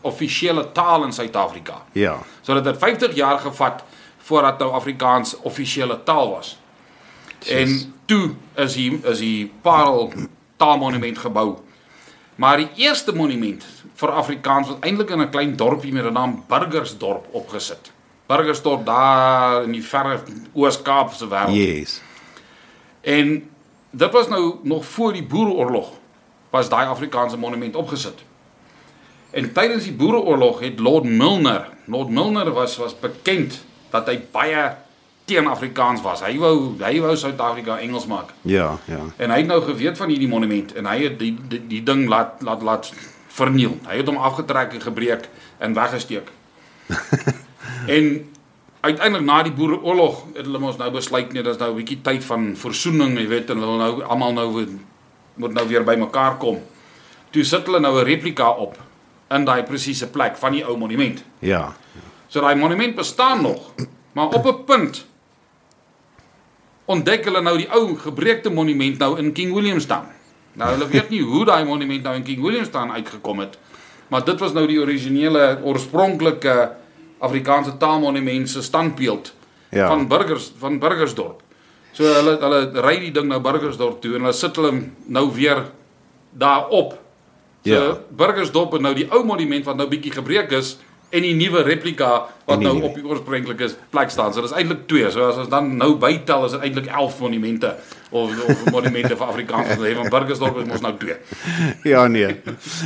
[0.00, 1.82] offisiële taal in Suid-Afrika.
[1.92, 2.18] Ja.
[2.40, 3.84] So dit het 50 jaar gevat
[4.30, 6.54] voordat nou Afrikaans offisiële taal was.
[7.48, 10.12] En toe is die is die Parel
[10.56, 11.56] Taalmonument gebou.
[12.40, 13.64] Maar die eerste monument
[14.00, 17.92] vir Afrikaans was eintlik in 'n klein dorpie met die naam Burgersdorp opgesit.
[18.26, 20.20] Burgersdorp daar in die verre
[20.52, 21.56] Oos-Kaap se wêreld.
[21.56, 22.00] Yes.
[23.00, 23.50] En
[23.90, 25.90] dit was nou nog voor die Boereoorlog
[26.50, 28.24] was daai Afrikaanse monument opgesit.
[29.30, 34.64] En tydens die Boereoorlog het Lord Milner, Lord Milner was was bekend dat hy baie
[35.30, 36.24] teen Afrikaans was.
[36.26, 38.34] Hy wou hy wou Suid-Afrika Engels maak.
[38.42, 39.04] Ja, ja.
[39.16, 42.08] En hy het nou geweet van hierdie monument en hy het die die, die ding
[42.10, 42.90] laat laat laat
[43.30, 43.76] verniel.
[43.86, 46.32] Hy het hom afgetrek en gebreek en weggesteek.
[47.96, 48.10] en
[48.80, 52.24] uiteindelik na die boereoorlog het hulle mos nou besluit nee, dis nou 'n bietjie tyd
[52.24, 54.66] van versoening, jy weet, en hulle nou almal nou
[55.40, 56.58] moet nou weer bymekaar kom.
[57.30, 58.78] Toe sit hulle nou 'n replika op
[59.30, 61.22] in daai presiese plek van die ou monument.
[61.38, 61.76] Ja.
[62.30, 63.72] So daai monument bestaan nog,
[64.14, 65.04] maar op 'n punt
[66.90, 70.06] ontdek hulle nou die ou gebreekte monument nou in King Williamstown.
[70.58, 73.58] Nou hulle weet nie hoe daai monument nou in King Williamstown uitgekom het,
[74.10, 76.70] maar dit was nou die originele oorspronklike
[77.18, 79.34] Afrikaanse taalmonument se standbeeld
[79.70, 79.86] Ja.
[79.86, 81.42] van burgers van Burgersdorp.
[81.92, 85.64] So hulle hulle ry die ding nou Burgersdorp toe en hulle sit hulle nou weer
[86.32, 86.92] daarop.
[87.64, 87.98] So Ja.
[88.16, 90.76] Burgersdorp het nou die ou monument wat nou bietjie gebreek is
[91.10, 92.10] en die nuwe replika
[92.46, 94.34] wat nou op die oorspronklike plek staan.
[94.34, 95.10] So dis eintlik twee.
[95.10, 97.74] So as ons dan nou bytel is dit eintlik 11 monumente
[98.10, 99.74] of of monumente vir Afrikaans.
[99.76, 101.18] Ons het van Burgersdorp is ons nou twee.
[101.90, 102.34] Ja nee.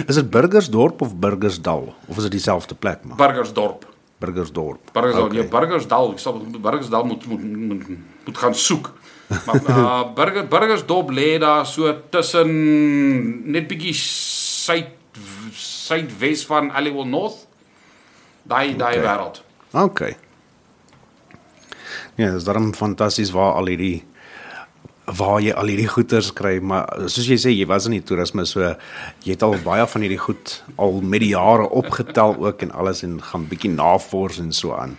[0.07, 3.21] Is dit Burgersdorp of Burgersdal of is dit dieselfde plek maar?
[3.21, 3.87] Burgersdorp.
[4.25, 4.93] Burgersdorp.
[4.93, 5.43] Burgersdorp, okay.
[5.43, 7.89] ja, Burgersdal, ek sal Burgersdal moet moet moet,
[8.25, 8.93] moet gaan soek.
[9.47, 12.53] Maar uh, Burger Burgersdorp lê daar so tussen
[13.53, 14.93] net bietjie suid
[15.55, 17.44] suidwes van Aliwal North.
[18.45, 19.07] Daai daai Oké.
[19.07, 19.43] wêreld.
[19.73, 20.01] OK.
[22.17, 24.05] Ja, dis daarom fantasties waar al hierdie
[25.19, 28.47] waar jy al hierdie goeders kry, maar soos jy sê, jy was in die toerisme,
[28.49, 28.61] so
[29.25, 33.03] jy het al baie van hierdie goed al met die jare opgetel ook en alles
[33.05, 34.97] en gaan bietjie navors en so aan.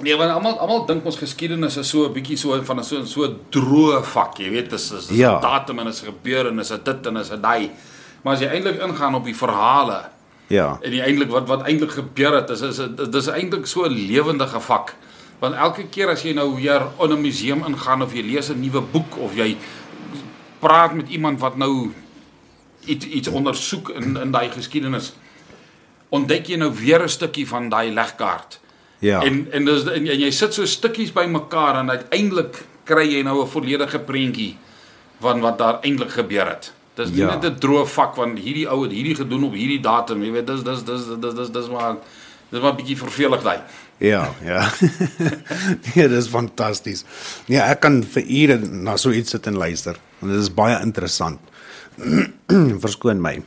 [0.00, 3.04] Nee, want almal almal dink ons geskiedenis is so 'n bietjie so van 'n so
[3.04, 5.40] so droë vak, jy weet, dis is, is Ja.
[5.40, 7.70] datum en is gebeur en is dit en is daai.
[8.22, 10.04] Maar as jy eintlik ingaan op die verhale
[10.46, 10.78] Ja.
[10.80, 14.60] en eintlik wat wat eintlik gebeur het, is is dit is eintlik so 'n lewendige
[14.60, 14.94] vak.
[15.38, 18.60] Want elke keer as jy nou weer in 'n museum ingaan of jy lees 'n
[18.60, 19.56] nuwe boek of jy
[20.58, 21.92] praat met iemand wat nou
[22.84, 25.14] iets iets ondersoek in in daai geskiedenis,
[26.08, 28.60] ontdek jy nou weer 'n stukkie van daai legkaart.
[28.98, 29.22] Ja.
[29.22, 33.42] En en dis en, en jy sit so stukkies bymekaar en uiteindelik kry jy nou
[33.42, 34.56] 'n volledige prentjie
[35.20, 36.72] van wat daar eintlik gebeur het.
[36.96, 37.34] Dis nie Ja.
[37.36, 40.46] net 'n droë vak van hierdie ou het hierdie gedoen op hierdie datum, jy weet,
[40.46, 41.96] dis dis dis dis dis dis maar
[42.50, 43.60] dis maar 'n bietjie vervelig daai.
[43.98, 44.70] Ja, ja.
[45.94, 47.04] ja, dis fantasties.
[47.46, 49.96] Ja, ek kan vir ure na so iets sit en luister.
[50.20, 51.38] Want dit is baie interessant.
[52.84, 53.42] Verskoon my.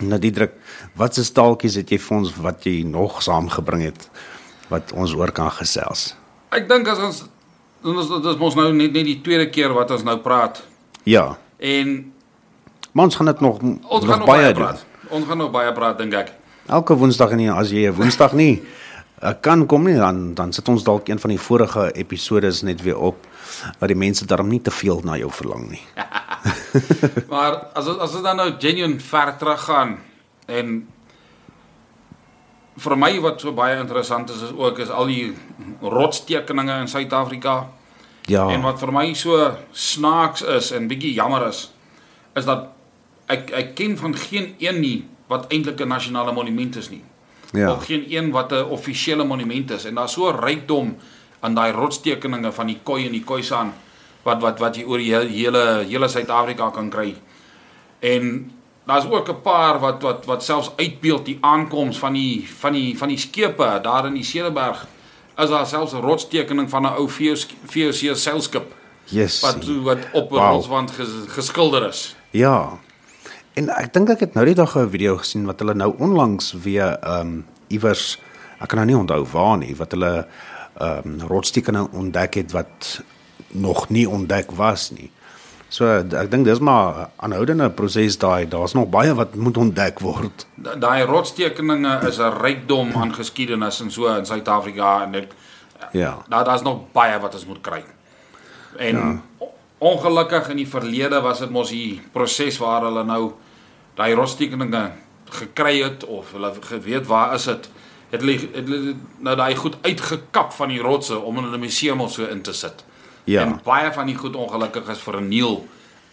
[0.00, 0.52] Nou Diedrik,
[0.96, 4.06] wat se staaltjies het jy vir ons wat jy nog saamgebring het
[4.70, 6.14] wat ons oor kan gesels?
[6.56, 7.24] Ek dink as ons
[7.84, 10.62] ons dit is mos nou net net die tweede keer wat ons nou praat.
[11.04, 12.12] Ja, En
[12.92, 14.62] maar ons gaan dit nog ons nog gaan nog baie baie doen.
[14.62, 14.84] praat.
[15.08, 16.32] Ons gaan nog baie praat dink ek.
[16.66, 18.62] Elke Woensdag en nie as jy 'n Woensdag nie
[19.22, 22.82] uh, kan kom nie dan dan sit ons dalk een van die vorige episodes net
[22.82, 23.26] weer op
[23.78, 25.82] dat die mense daarom nie te veel na jou verlang nie.
[27.32, 29.98] Maar as as ons dan nou genuine ver teruggaan
[30.46, 30.86] en
[32.80, 35.34] vir my wat so baie interessant is is ook is al die
[35.82, 37.66] rotstekeninge in Suid-Afrika
[38.30, 38.48] Ja.
[38.48, 41.72] en wat vir my so snaaks is en bietjie jammer is
[42.36, 42.68] is dat
[43.30, 47.02] ek ek ken van geen een nie wat eintlik 'n nasionale monument is nie.
[47.52, 47.72] Ja.
[47.72, 50.96] Of geen een wat 'n offisiële monument is en daar's so rykdom
[51.40, 53.72] aan daai rotstekeninge van die koi en die khoisan
[54.22, 57.14] wat wat wat jy oor die hele hele, hele Suid-Afrika kan kry.
[58.00, 58.52] En
[58.86, 62.98] daar's ook 'n paar wat wat wat selfs uitbeeld die aankoms van die van die
[62.98, 64.86] van die skepe daar in die Cederberg.
[65.38, 69.40] Is daar selfs 'n rotstekening van 'n ou VOC seilskip Yes.
[69.40, 70.54] wat wat op 'n Wow.
[70.54, 72.14] rotswand ges, geskilder is.
[72.30, 72.78] Ja.
[73.58, 76.52] En ek dink ek het nou die dag 'n video gesien wat hulle nou onlangs
[76.62, 78.18] weer ehm um, iewers
[78.60, 80.26] ek kan nou nie onthou waar nie wat hulle
[80.80, 83.00] ehm um, rotstekeninge ontdek het wat
[83.48, 85.10] nog nie ontdek was nie.
[85.68, 88.48] So ek dink dis maar 'n aanhoudende proses daai.
[88.48, 90.46] Daar's nog baie wat moet ontdek word.
[90.54, 95.32] Da- Daai rotstekeninge is 'n rykdom aan geskiedenis en so in Suid-Afrika en ek
[95.92, 96.18] Ja.
[96.28, 97.84] Daar daar's nog baie wat ons moet kry.
[98.78, 99.20] En ja.
[99.80, 103.32] Ongelukkig in die verlede was dit mos die proses waar hulle nou
[103.96, 104.90] daai rostekeninge
[105.40, 107.70] gekry het of hulle geweet waar is dit
[108.10, 112.00] het hulle het hulle nou daai goed uitgekap van die rotse om in 'n museum
[112.00, 112.84] of so in te sit.
[113.24, 113.42] Ja.
[113.42, 115.66] En baie van die goed ongelukkig is verniel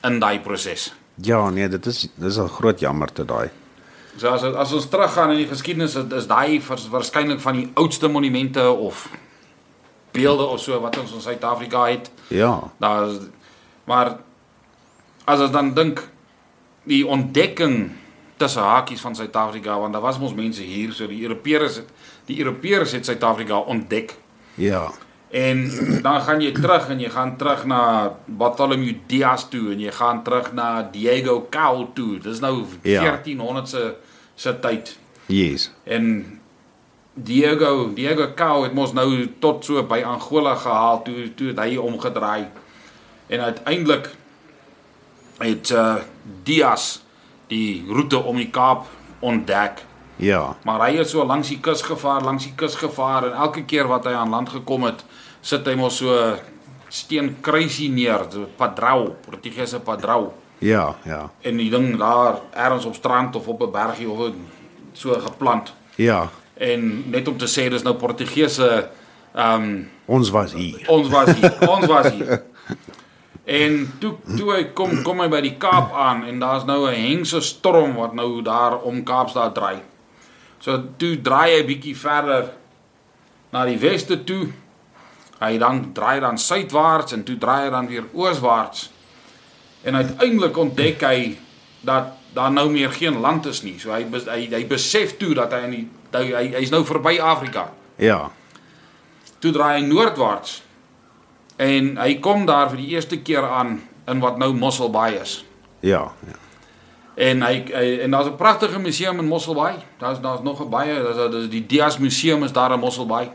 [0.04, 0.94] in daai proses.
[1.16, 3.50] Ja, nee, dit is dis 'n groot jammer te daai.
[4.18, 8.08] So as as ons teruggaan in die geskiedenis is, is daai waarskynlik van die oudste
[8.08, 9.10] monumente of
[10.12, 12.12] beelde of so wat ons in Suid-Afrika het.
[12.28, 12.72] Ja.
[12.78, 13.18] Daar is
[13.88, 14.18] maar
[15.28, 16.04] as ons dan dink
[16.88, 17.90] die ontdekking
[18.38, 21.90] tussen hakies van Suid-Afrika want daar was mos mense hier so die Europeërs het
[22.30, 24.16] die Europeërs het Suid-Afrika ontdek
[24.56, 24.88] Ja.
[25.32, 25.66] en
[26.02, 27.82] dan gaan jy terug en jy gaan terug na
[28.26, 32.20] Bartholomew Diaz toe en jy gaan terug na Diego Cao toe.
[32.24, 33.02] Dis nou Ja.
[33.04, 33.96] 1400 se
[34.36, 34.98] se tyd.
[35.28, 35.72] Yes.
[35.84, 36.40] En
[37.14, 41.76] Diego Diego Cao het mos nou tot so by Angola gehaal toe toe het hy
[41.78, 42.48] omgedraai.
[43.28, 44.10] En uiteindelik
[45.38, 45.96] het uh
[46.44, 47.00] Diaz
[47.48, 48.86] die roete om die Kaap
[49.20, 49.86] ontdek.
[50.16, 50.56] Ja.
[50.64, 53.88] Maar hy het so langs die kus gevaar, langs die kus gevaar en elke keer
[53.88, 55.04] wat hy aan land gekom het,
[55.42, 56.16] sit hy mos so
[56.90, 60.32] steenkruisie neer, so padrau, Portugese padrau.
[60.64, 61.30] Ja, ja.
[61.42, 64.32] En die ding daar ergens op strand of op 'n bergie of
[64.94, 65.74] so geplant.
[65.96, 66.30] Ja.
[66.54, 68.90] En net om te sê dis nou Portugese
[69.34, 70.84] ehm um, Ons was hier.
[70.88, 72.44] ons was hier, ons was hier.
[73.48, 76.94] En toe toe hy kom kom hy by die Kaap aan en daar's nou 'n
[76.96, 79.78] hengse storm wat nou daar om Kaapstad draai.
[80.60, 82.50] So toe draai hy bietjie verder
[83.52, 84.48] na die weste toe.
[85.40, 88.90] Hy dan draai dan suidwaarts en toe draai hy dan weer ooswaarts.
[89.84, 91.38] En uiteindelik ontdek hy
[91.82, 93.80] dat daar nou meer geen land is nie.
[93.80, 97.72] So hy hy, hy besef toe dat hy in die hy- hy's nou verby Afrika.
[97.96, 98.32] Ja.
[99.40, 100.62] Toe draai hy noordwaarts.
[101.58, 105.46] En hy kom daar vir die eerste keer aan in wat nou Mossel Bay is.
[105.80, 106.12] Ja.
[106.26, 106.36] ja.
[107.16, 109.76] En hy, hy en daar's 'n pragtige museum in Mossel Bay.
[109.98, 113.32] Daar's daar's nog 'n baie, daar's die Diaz museum is daar in Mossel Bay.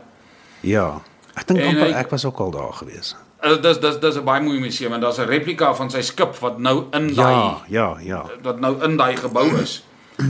[0.59, 1.01] Ja.
[1.35, 3.15] Ek dink amper hy- ek was ook al daar gewees.
[3.43, 6.35] Uh, dis dis dis 'n baie mooi museum en daar's 'n replika van sy skip
[6.39, 8.25] wat nou in Ja, daai ja, ja.
[8.41, 9.83] wat nou in daai gebou is.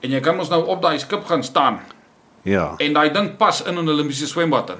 [0.00, 1.80] En jy kan ons nou op daai skip gaan staan
[2.42, 2.74] Ja.
[2.78, 4.76] en daai ding pas in 'n Olimpiese swembad in.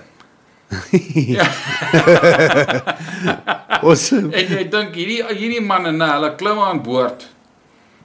[3.83, 4.33] Awesome.
[4.37, 7.26] En jy dink hierdie hierdie manne, nou, hulle klim aan boord.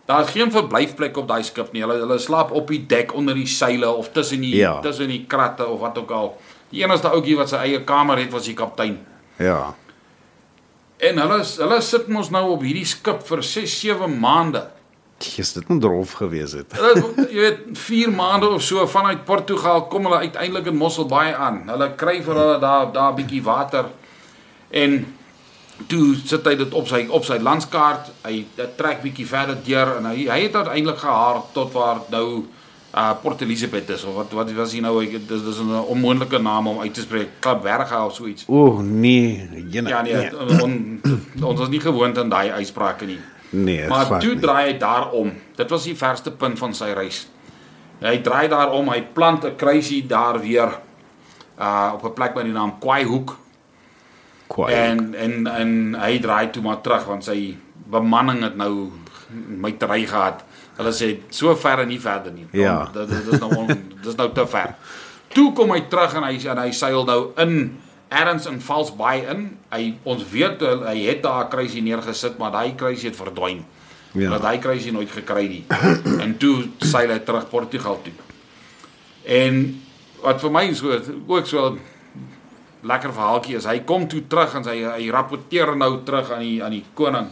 [0.09, 1.83] Daar's geen verblyfplek op daai skip nie.
[1.85, 4.79] Hulle hulle slaap op die dek onder die seile of tussen die Ja.
[4.83, 6.33] tussen die kratte of wat ook al.
[6.73, 8.97] Die enigste ouetjie wat sy eie kamer het was die kaptein.
[9.39, 9.73] Ja.
[11.03, 14.67] En hulle hulle sit mos nou op hierdie skip vir 6, 7 maande.
[15.23, 16.73] Jesus, dit moet rof gewees het.
[16.77, 21.33] Hulle jy weet 4 maande of so vanuit Portugal kom hulle uiteindelik in Mossel Bay
[21.33, 21.63] aan.
[21.69, 23.85] Hulle kry vir hulle daar daar 'n bietjie water
[24.71, 25.05] en
[25.87, 28.11] toe sit hy dit op sy op sy landskaart.
[28.23, 28.45] Hy
[28.77, 32.43] trek bietjie verder deur en hy hy het uiteindelik gehaar tot waar nou
[32.95, 36.37] uh Port Elizabeth is of wat wat was hy nou Ek- dis dis 'n onmoontlike
[36.41, 37.29] naam om uit te spreek.
[37.39, 38.43] Klapberge of so iets.
[38.47, 39.89] O, nee, jene.
[39.89, 40.29] Ja nee,
[40.61, 41.01] on,
[41.41, 43.19] ons is nie gewoond aan daai uitsprake nie.
[43.53, 44.39] Nee, Maar toe nie.
[44.41, 45.33] draai hy daarom.
[45.55, 47.27] Dit was die verste punt van sy reis.
[48.01, 50.71] Hy draai daarom, hy plant 'n kruisie daar weer
[51.59, 53.37] uh op 'n plek by die naam Kwaaihoek
[54.47, 54.73] Kwaai.
[54.73, 57.57] en en en hy draai toe maar terug want sy
[57.89, 58.91] bemanning het nou
[59.47, 60.43] mytery gehad.
[60.77, 62.47] Hulle sê so ver en nie verder nie.
[62.51, 62.89] Ja.
[62.93, 63.67] Dit dit is nou on,
[64.01, 64.75] dit is nou te ver.
[65.33, 67.79] Toe kom hy terug en hy en hy seil nou in
[68.13, 69.45] ergens in Vals Bay in.
[69.73, 73.65] Hy ons weet hy hy het daar 'n kruisie neergesit, maar daai kruisie het verdwyn.
[74.13, 74.29] Ja.
[74.29, 75.63] Dat hy kruisie nooit gekry nie.
[76.23, 78.13] en toe seil hy terug Portugal toe.
[79.23, 79.81] En
[80.21, 81.77] wat vir my so ook so
[82.83, 86.63] lekker verhaaltjie is, hy kom toe terug en hy hy rapporteer nou terug aan die
[86.63, 87.29] aan die koning.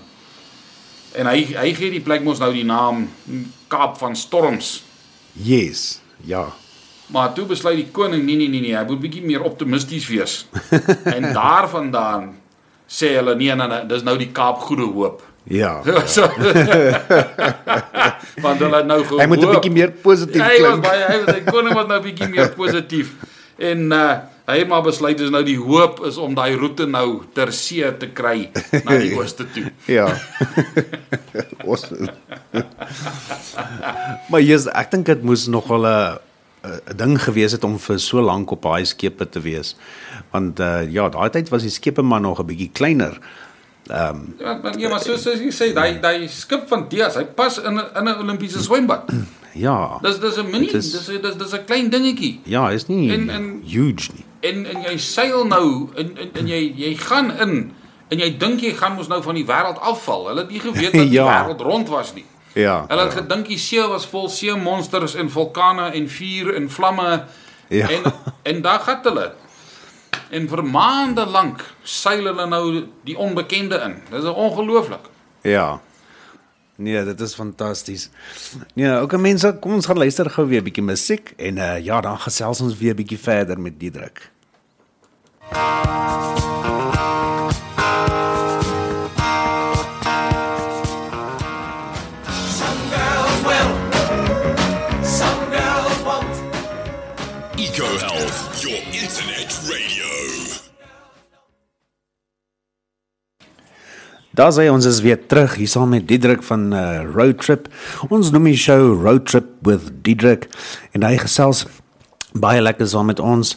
[1.14, 3.10] En hy hy gee die plek mos nou die naam
[3.68, 4.84] Kaap van Storms.
[5.34, 6.02] Yes.
[6.24, 6.50] Ja.
[7.12, 10.46] Maar toe besluit die koning nee nee nee nee, hy moet bietjie meer optimisties wees.
[11.16, 12.30] en daarvandaan
[12.88, 15.22] sê hulle nee nee nee, dis nou die Kaap Goede Hoop.
[15.44, 15.82] Ja.
[16.16, 16.22] so,
[18.46, 19.20] want hulle het nou gehoop.
[19.20, 20.84] Hy moet 'n bietjie meer positief Hy was klink.
[20.86, 23.16] baie hy was die koning was nou bietjie meer positief.
[23.58, 24.12] En uh
[24.52, 27.88] hy het maar besluit dis nou die hoop is om daai roete nou ter see
[28.02, 28.50] te kry
[28.84, 29.70] na die ooste toe.
[29.88, 30.10] Ja.
[31.64, 32.12] awesome.
[34.28, 36.20] maar jy's ek dink dit moes nog wel 'n
[36.64, 39.76] 'n ding gewees het om vir so lank op daai skepe te wees.
[40.32, 43.18] Want uh, ja, daai tyd was die skepe maar nog 'n bietjie kleiner.
[43.88, 44.14] Ja,
[44.64, 47.74] maar ja, maar soos soos jy sê, daai daai skip van Diaz, hy pas in
[47.76, 49.10] 'n in 'n Olimpiese swembad.
[49.54, 50.00] Ja.
[50.02, 52.40] Dis dis 'n mini, dis dis dis 'n klein dingetjie.
[52.46, 54.24] Ja, is nie En- en- huge nie.
[54.40, 57.72] En en jy seil nou en en, en jy jy gaan in
[58.10, 60.28] en jy dink jy gaan mos nou van die wêreld afval.
[60.28, 61.28] Hulle het nie geweet dat die Ja.
[61.28, 62.26] wêreld rond was nie.
[62.54, 62.86] Ja.
[62.88, 67.24] Hulle het gedink die see was vol see monsters en vulkane en vuur en vlamme.
[67.70, 67.90] Ja.
[67.90, 69.32] En en daar gaan hulle.
[70.30, 72.66] En vir maande lank seil hulle nou
[73.08, 73.96] die onbekende in.
[74.10, 75.08] Dit is ongelooflik.
[75.42, 75.80] Ja.
[76.76, 78.10] Nee, dit is fantasties.
[78.74, 82.02] Nee, ook mense, kom ons gaan luister gou weer 'n bietjie musiek en uh ja,
[82.02, 84.32] dan gesels ons weer 'n bietjie verder met Diedrik.
[85.52, 86.81] Some
[104.42, 107.68] Daar sê ons is weer terug hier saam met Diedrik van uh, Road Trip.
[108.10, 110.48] Ons noem die show Road Trip with Diedrik
[110.98, 111.68] en hy gesels
[112.34, 113.54] baie lekker saam met ons.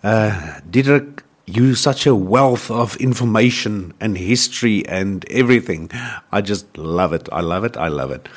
[0.00, 0.32] Uh
[0.72, 5.90] Diedrik, you such a wealth of information and history and everything.
[6.30, 7.28] I just love it.
[7.32, 7.76] I love it.
[7.76, 8.28] I love it.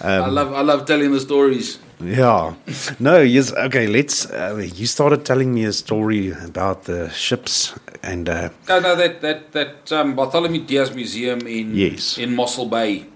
[0.00, 1.78] I love I love telling the stories.
[2.02, 2.54] Yeah.
[2.98, 3.52] No, yes.
[3.52, 4.24] Okay, let's.
[4.30, 9.20] Uh, you started telling me a story about the ships and uh, No, no, that
[9.20, 12.16] that that um, Bartholomew Diaz Museum in Yes.
[12.16, 13.06] in Mossel Bay.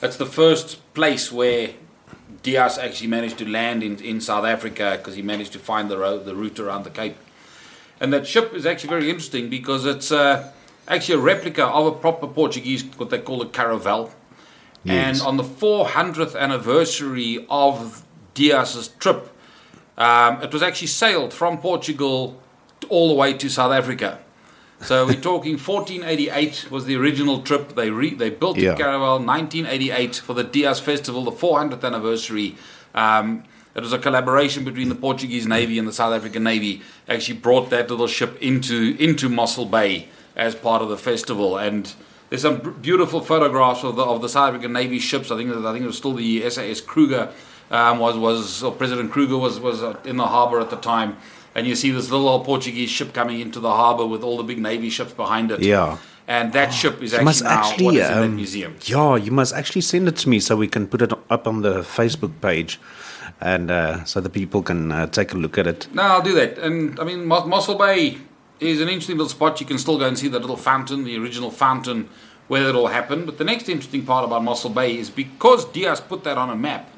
[0.00, 1.70] That's the first place where
[2.42, 5.96] Diaz actually managed to land in, in South Africa because he managed to find the
[5.98, 7.16] road, the route around the Cape.
[8.00, 10.52] And that ship is actually very interesting because it's uh,
[10.86, 14.12] actually a replica of a proper Portuguese, what they call a caravel.
[14.84, 15.20] Yes.
[15.20, 18.04] And on the 400th anniversary of
[18.34, 19.30] Diaz's trip,
[19.98, 22.40] um, it was actually sailed from Portugal
[22.88, 24.20] all the way to South Africa.
[24.82, 27.74] So we're talking 1488 was the original trip.
[27.74, 28.72] They re- they built Yeah.
[28.72, 32.56] the caravel 1988 for the Diaz Festival, the 400th anniversary.
[32.94, 33.44] Um,
[33.76, 36.82] it was a collaboration between the Portuguese Navy and the South African Navy.
[37.08, 41.94] Actually brought that little ship into into Mossel Bay as part of the festival, and
[42.30, 45.30] there's some beautiful photographs of the of the South African Navy ships.
[45.30, 47.30] I think I think it was still the SAS Kruger
[47.70, 51.18] um, was was or President Kruger was was in the harbour at the time,
[51.54, 54.42] and you see this little old Portuguese ship coming into the harbour with all the
[54.42, 55.60] big Navy ships behind it.
[55.60, 55.98] Yeah.
[56.28, 58.76] and that ship is actually now actually is in that um, museum.
[58.82, 61.62] Yeah, you must actually send it to me so we can put it up on
[61.62, 62.80] the Facebook page,
[63.40, 65.88] and uh, so the people can uh, take a look at it.
[65.94, 66.58] No, I'll do that.
[66.58, 68.18] And I mean, Mos- Mossel Bay
[68.60, 69.60] is an interesting little spot.
[69.60, 72.08] You can still go and see that little fountain, the original fountain
[72.48, 73.26] where it all happened.
[73.26, 76.56] But the next interesting part about Mossel Bay is because Diaz put that on a
[76.56, 76.90] map,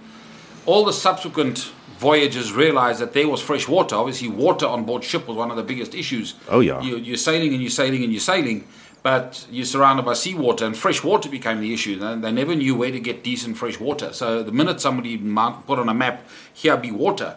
[0.66, 3.96] all the subsequent voyagers realized that there was fresh water.
[3.96, 6.34] Obviously, water on board ship was one of the biggest issues.
[6.48, 6.80] Oh, yeah.
[6.80, 8.68] You, you're sailing and you're sailing and you're sailing,
[9.02, 11.98] but you're surrounded by seawater, and fresh water became the issue.
[11.98, 14.12] They, never knew where to get decent fresh water.
[14.12, 17.36] So the minute somebody put on a map, here be water,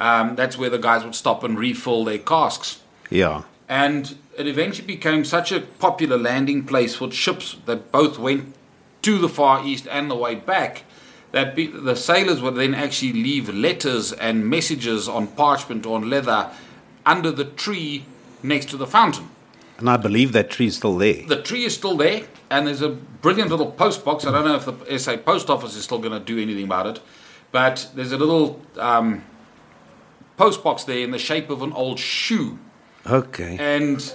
[0.00, 2.80] um, that's where the guys would stop and refill their casks.
[3.10, 8.54] Yeah, And it eventually became such a popular landing place for ships that both went
[9.02, 10.84] to the Far East and the way back
[11.32, 16.08] that be, the sailors would then actually leave letters and messages on parchment or on
[16.08, 16.50] leather
[17.04, 18.04] under the tree
[18.42, 19.28] next to the fountain.
[19.82, 21.26] And I believe that tree is still there.
[21.26, 24.24] The tree is still there, and there's a brilliant little post box.
[24.24, 26.86] I don't know if the SA Post Office is still going to do anything about
[26.86, 27.00] it,
[27.50, 29.24] but there's a little um,
[30.36, 32.60] post box there in the shape of an old shoe.
[33.04, 33.56] Okay.
[33.58, 34.14] And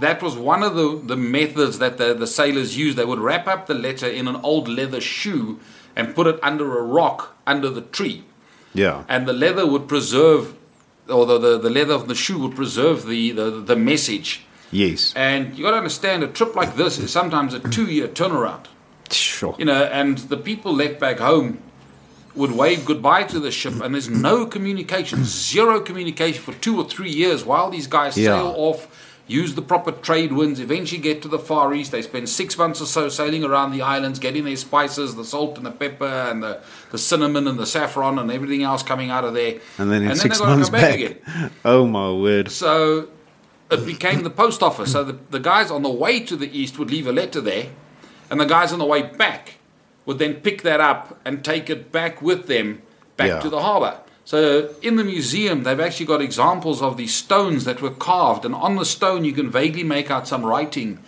[0.00, 2.98] that was one of the, the methods that the, the sailors used.
[2.98, 5.60] They would wrap up the letter in an old leather shoe
[5.94, 8.24] and put it under a rock under the tree.
[8.72, 9.04] Yeah.
[9.08, 10.58] And the leather would preserve,
[11.08, 14.43] or the, the, the leather of the shoe would preserve the, the, the message.
[14.74, 15.12] Yes.
[15.16, 18.64] And you got to understand, a trip like this is sometimes a two year turnaround.
[19.10, 19.54] Sure.
[19.58, 21.58] You know, and the people left back home
[22.34, 26.84] would wave goodbye to the ship, and there's no communication, zero communication for two or
[26.84, 28.30] three years while these guys Yeah.
[28.40, 28.88] sail off,
[29.28, 31.92] use the proper trade winds, eventually get to the Far East.
[31.92, 35.56] They spend six months or so sailing around the islands, getting their spices, the salt
[35.58, 36.58] and the pepper, and the,
[36.90, 39.60] the cinnamon and the saffron, and everything else coming out of there.
[39.78, 40.94] And then in and six they months come back.
[40.96, 41.18] again.
[41.64, 42.50] Oh my word.
[42.50, 43.08] So
[43.74, 44.92] it became the post office.
[44.92, 47.66] So the, the guys on the way to the east would leave a letter there,
[48.30, 49.54] and the guys on the way back
[50.06, 52.82] would then pick that up and take it back with them
[53.16, 53.40] back Yeah.
[53.40, 53.98] to the harbour.
[54.26, 58.54] So in the museum, they've actually got examples of these stones that were carved, and
[58.54, 60.98] on the stone you can vaguely make out some writing,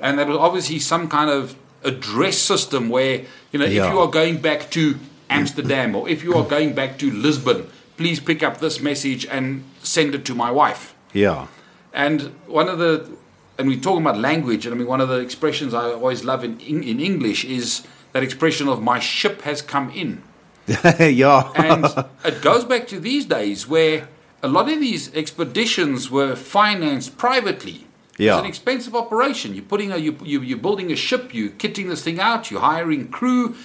[0.00, 1.54] and there was obviously some kind of
[1.84, 3.86] address system where you know Yeah.
[3.86, 4.98] if you are going back to
[5.28, 7.66] Amsterdam or if you are going back to Lisbon,
[7.96, 10.94] please pick up this message and send it to my wife.
[11.12, 11.46] Yeah.
[11.92, 13.10] And one of the,
[13.58, 16.42] and we're talking about language, and I mean, one of the expressions I always love
[16.44, 20.22] in, in, in English is that expression of my ship has come in.
[20.98, 21.50] yeah.
[21.54, 21.86] And
[22.24, 24.08] it goes back to these days where
[24.42, 27.86] a lot of these expeditions were financed privately.
[28.18, 28.34] Yeah.
[28.34, 29.54] It's an expensive operation.
[29.54, 31.32] You're putting a you, you you're building a ship.
[31.32, 32.50] You're kitting this thing out.
[32.50, 33.56] You're hiring crew,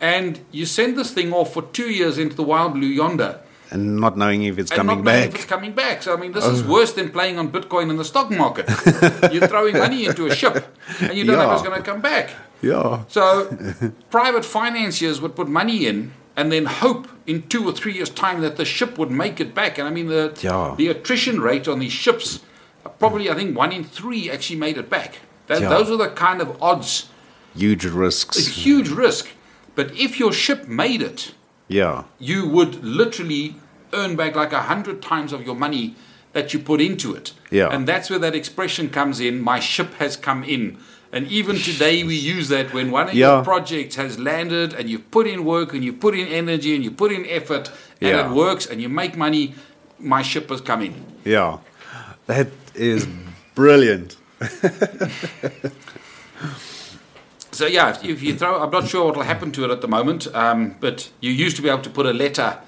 [0.00, 3.40] and you send this thing off for two years into the wild blue yonder.
[3.70, 5.34] And not knowing if it's and coming not knowing if back.
[5.34, 5.42] Oh.
[5.42, 6.02] it's coming back.
[6.02, 6.52] So I mean, this oh.
[6.52, 8.68] is worse than playing on Bitcoin in the stock market.
[9.32, 10.66] You're throwing money into a ship,
[11.00, 12.30] and you don't know if it's going to come back.
[12.62, 13.04] Yeah.
[13.08, 13.56] So
[14.10, 18.40] private financiers would put money in and then hope in two or three years' time
[18.42, 19.78] that the ship would make it back.
[19.78, 20.74] And I mean, the Yeah.
[20.76, 22.40] the attrition rate on these ships,
[22.98, 25.20] probably I think one in three actually made it back.
[25.46, 25.68] That, Yeah.
[25.70, 27.08] Those are the kind of odds.
[27.54, 28.36] Huge risks.
[28.36, 29.28] It's huge risk.
[29.74, 31.32] But if your ship made it,
[31.68, 32.04] Yeah.
[32.18, 33.56] you would literally
[33.92, 35.94] earn back like a hundred times of your money
[36.32, 37.32] that you put into it.
[37.50, 37.68] Yeah.
[37.68, 39.40] And that's where that expression comes in.
[39.40, 40.78] My ship has come in.
[41.12, 43.36] And even today we use that when one of Yeah.
[43.36, 46.84] your projects has landed and you've put in work and you've put in energy and
[46.84, 48.26] you put in effort and Yeah.
[48.30, 49.54] it works and you make money,
[49.98, 50.94] my ship has come in.
[51.24, 51.58] Yeah.
[52.26, 53.06] That is
[53.54, 54.16] brilliant.
[57.56, 59.80] So yeah, if, if you throw, I'm not sure what will happen to it at
[59.80, 62.58] the moment, um, but you used to be able to put a letter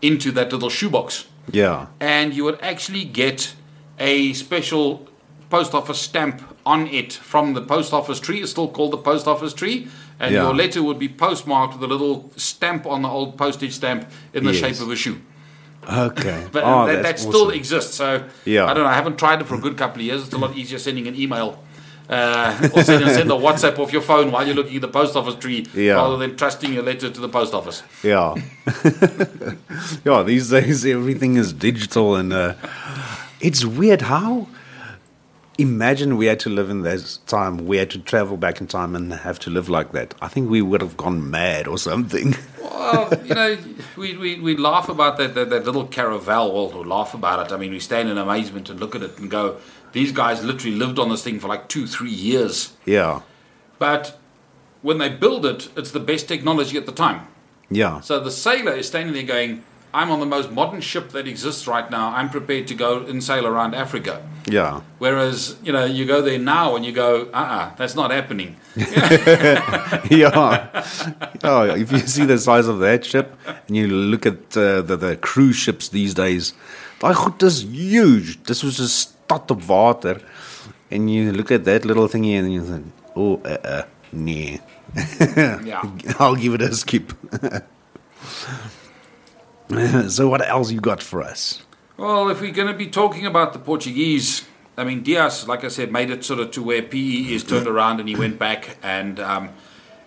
[0.00, 1.26] into that little shoebox.
[1.50, 1.86] Yeah.
[1.98, 3.54] and you would actually get
[3.98, 5.08] a special
[5.48, 8.40] post office stamp on it from the post office tree.
[8.42, 9.88] It's still called the post office tree.
[10.20, 10.42] And Yeah.
[10.44, 14.44] your letter would be postmarked with a little stamp on the old postage stamp in
[14.44, 14.60] the Yes.
[14.60, 15.20] shape of a shoe.
[15.90, 16.46] Okay.
[16.52, 17.54] But oh, that, that that's still awesome.
[17.60, 17.94] exists.
[17.94, 18.66] So Yeah.
[18.66, 18.90] I don't know.
[18.90, 20.24] I haven't tried it for a good couple of years.
[20.24, 21.62] It's a lot easier sending an email.
[22.08, 25.14] Uh, or send, send a WhatsApp off your phone while you're looking at the post
[25.14, 25.94] office tree Yeah.
[25.94, 27.82] rather than trusting your letter to the post office.
[28.02, 28.34] Yeah.
[30.04, 32.54] yeah, these days everything is digital and uh,
[33.40, 34.48] it's weird how
[35.58, 38.94] imagine we had to live in this time, we had to travel back in time
[38.94, 40.14] and have to live like that.
[40.22, 42.34] I think we would have gone mad or something.
[42.78, 43.58] Well, you know,
[43.96, 46.52] we, we, we laugh about that, that, that little caravel.
[46.54, 47.52] Well, we laugh about it.
[47.52, 49.58] I mean, we stand in amazement and look at it and go,
[49.92, 52.72] these guys literally lived on this thing for like two, three years.
[52.84, 53.20] yeah.
[53.78, 54.18] But
[54.82, 57.28] when they build it, it's the best technology at the time.
[57.70, 58.00] Yeah.
[58.00, 59.62] So the sailor is standing there going,
[59.92, 62.10] I'm on the most modern ship that exists right now.
[62.14, 64.22] I'm prepared to go and sail around Africa.
[64.46, 64.82] Yeah.
[64.98, 68.56] Whereas, you know, you go there now and you go, uh uh that's not happening.
[68.76, 70.02] yeah.
[70.10, 71.74] yeah.
[71.74, 73.34] If you see the size of that ship
[73.66, 76.52] and you look at uh, the, the cruise ships these days,
[77.00, 78.42] daai goed is huge.
[78.44, 78.88] This was a
[79.28, 80.20] stad op water.
[80.90, 84.60] And you look at that little thingy and you think, oh, uh, uh, nee.
[85.64, 85.82] Yeah.
[86.18, 87.12] I'll give it a skip.
[90.08, 91.62] so what else you got for us?
[91.98, 94.46] Well, if we're going to be talking about the Portuguese,
[94.78, 97.66] I mean, Diaz, like I said, made it sort of to where PE is turned
[97.66, 99.50] around and he went back and um,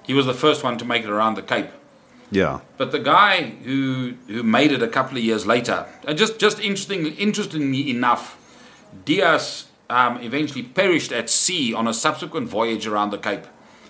[0.04, 1.70] he was the first one to make it around the Cape.
[2.32, 2.62] Yeah.
[2.78, 6.62] But the guy who who made it a couple of years later, and just just
[6.62, 8.38] interesting, interestingly enough,
[9.06, 13.46] Diaz um, eventually perished at sea on a subsequent voyage around the Cape.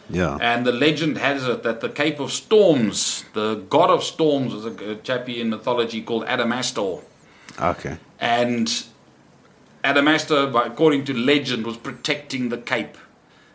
[0.09, 0.37] Yeah.
[0.41, 4.65] And the legend has it that the Cape of Storms, the god of storms, was
[4.65, 7.01] a, chappie in mythology called Adamastor.
[7.59, 7.97] Okay.
[8.19, 8.67] And
[9.83, 12.97] Adamastor, according to legend, was protecting the Cape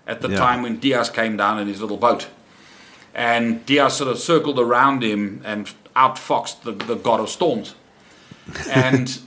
[0.06, 0.38] at the Yeah.
[0.38, 2.28] time when Diaz came down in his little boat.
[3.14, 7.74] And Diaz sort of circled around him and outfoxed the, the god of storms.
[8.70, 9.18] And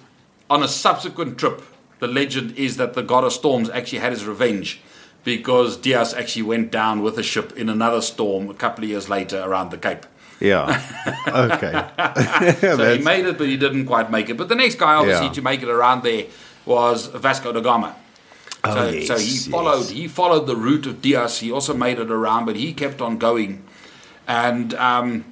[0.50, 1.62] on a subsequent trip,
[2.00, 4.82] the legend is that the god of storms actually had his revenge
[5.24, 9.10] because Diaz actually went down with a ship in another storm a couple of years
[9.10, 10.06] later around the Cape.
[10.40, 10.82] Yeah.
[11.28, 12.56] Okay.
[12.62, 14.38] So he made it, but he didn't quite make it.
[14.38, 15.34] But the next guy, obviously, Yeah.
[15.34, 16.26] to make it around there
[16.66, 17.96] was Vasco da Gama.
[18.64, 19.48] Oh, so, yes, so he yes.
[19.48, 19.86] followed.
[19.90, 21.40] He followed the route of Diaz.
[21.40, 23.64] He also made it around, but he kept on going.
[24.28, 25.26] And um,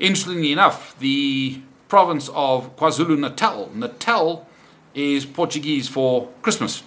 [0.00, 4.47] interestingly enough, the province of KwaZulu Natal, Natal,
[4.98, 6.82] is Portuguese for Christmas.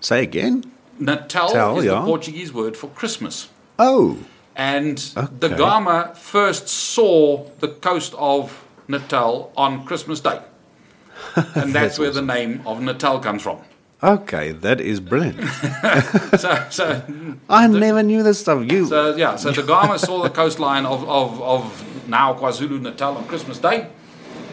[0.00, 0.70] Say again?
[0.98, 2.00] Natal Tel, is yeah.
[2.00, 3.48] the Portuguese word for Christmas.
[3.78, 4.18] Oh.
[4.56, 10.40] And the Gama first saw the coast of Natal on Christmas Day.
[11.54, 13.58] And that's, where the name of Natal comes from.
[14.02, 15.40] Okay, that is brilliant.
[16.38, 17.02] So, so,
[17.48, 18.70] I never knew this stuff.
[18.70, 23.16] You so yeah, so the Gama saw the coastline of, of, of now KwaZulu Natal
[23.16, 23.88] on Christmas Day.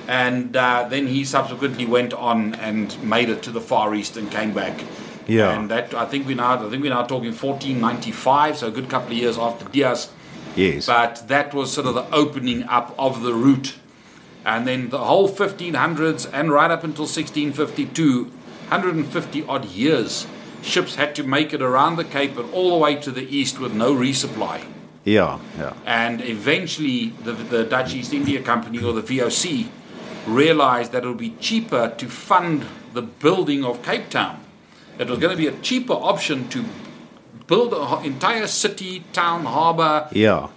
[0.08, 4.30] And uh, then he subsequently went on and made it to the Far East and
[4.32, 4.84] came back.
[5.28, 5.58] Yeah.
[5.58, 8.90] And that I think we now I think we're now talking 1495, so a good
[8.90, 10.10] couple of years after Diaz.
[10.56, 10.86] Yes.
[10.88, 13.76] But that was sort of the opening up of the route.
[14.44, 20.26] And then the whole 1500s and right up until 1652, 150 odd years,
[20.64, 23.60] ships had to make it around the Cape and all the way to the east
[23.60, 24.66] with no resupply.
[25.04, 25.74] yeah, yeah.
[25.86, 29.70] And eventually, the, the Dutch East India Company or the VOC
[30.28, 34.44] realized that it would be cheaper to fund the building of Cape Town.
[35.00, 36.66] It was going to be a cheaper option to
[37.48, 40.50] build an entire city, town, harbor, yeah.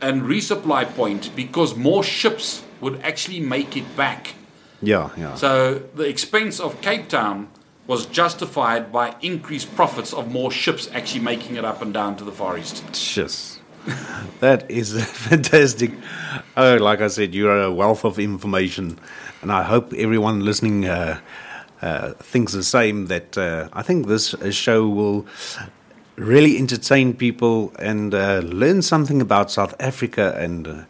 [0.00, 4.34] and resupply point because more ships would actually make it back.
[4.80, 5.34] Yeah, ja.
[5.34, 7.48] So the expense of Cape Town
[7.86, 12.24] was justified by increased profits of more ships actually making it up and down to
[12.24, 12.82] the Far East.
[12.92, 13.53] Just
[14.40, 15.92] that is fantastic.
[16.56, 18.98] Oh, like I said, you're a wealth of information,
[19.42, 21.20] and I hope everyone listening uh,
[21.82, 23.06] uh, thinks the same.
[23.06, 25.26] That uh, I think this uh, show will
[26.16, 30.66] really entertain people and uh, learn something about South Africa and.
[30.66, 30.84] Uh,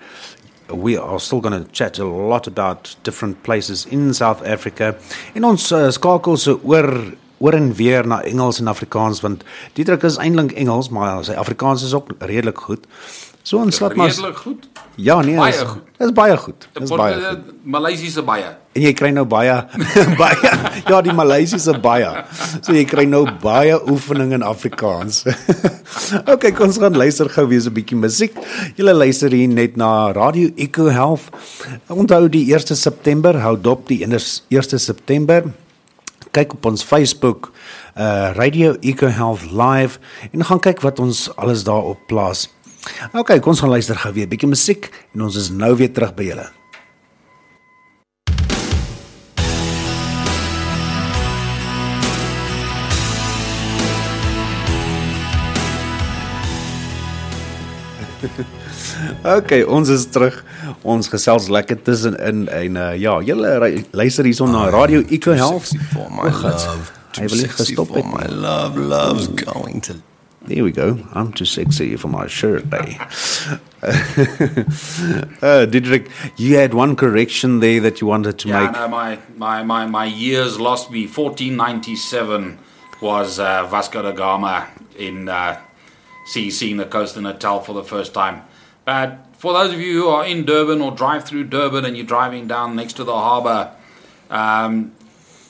[0.70, 4.96] we are still going to chat a lot about different places in South Africa.
[5.34, 5.60] En ons
[5.92, 6.88] skakel so oor
[7.38, 11.82] oor en weer na Engels en Afrikaans want Dietrich is eintlik Engels, maar sy Afrikaans
[11.82, 12.86] is ook redelik goed.
[13.44, 14.68] So ons laat maar Redelik goed.
[14.96, 15.82] Ja, nee, Baie is, goed.
[15.98, 16.68] is baie goed.
[16.80, 17.48] Is baie goed.
[17.62, 18.46] Maleisiese baie.
[18.72, 19.56] En jy kry nou baie
[20.22, 20.52] baie
[20.88, 22.08] ja, die Maleisiese baie.
[22.62, 25.26] So jy kry nou baie oefening in Afrikaans.
[26.32, 28.38] okay, kom ons gaan luister gou weer so 'n bietjie musiek.
[28.78, 31.28] Julle luister hier net na Radio Eco Health.
[31.92, 35.52] Onthou die 1 September, hou dop die 1 September.
[36.34, 37.52] Kyk op ons Facebook
[37.94, 40.00] uh Radio Eco Health Live
[40.32, 42.48] en gaan kyk wat ons alles daarop plaas.
[43.14, 45.92] Okay, kom ons gaan luister gou weer 'n bietjie musiek en ons is nou weer
[45.92, 46.50] terug by julle.
[59.38, 60.44] Okay, ons is terug.
[60.84, 65.66] Ons gesels lekker tussenin en uh, ja, julle ry- luister hierson na Radio Eco Health.
[65.72, 66.90] Sexy for my love.
[67.14, 68.76] Hy Too wil nie gestop het my love.
[68.76, 69.94] Love's going to.
[70.46, 70.98] There we go.
[71.14, 72.98] I'm too sexy for my shirt day.
[73.84, 78.72] uh, Didrik, you had one correction there that you wanted to Yeah, make.
[78.72, 81.06] no, my, my, my, my years lost me.
[81.06, 82.58] 1497
[83.00, 84.68] was uh, Vasco da Gama
[84.98, 85.56] in uh,
[86.26, 88.42] see, seeing the coast of Natal for the first time.
[88.84, 92.06] But for those of you who are in Durban or drive through Durban and you're
[92.06, 93.72] driving down next to the harbour,
[94.30, 94.92] um,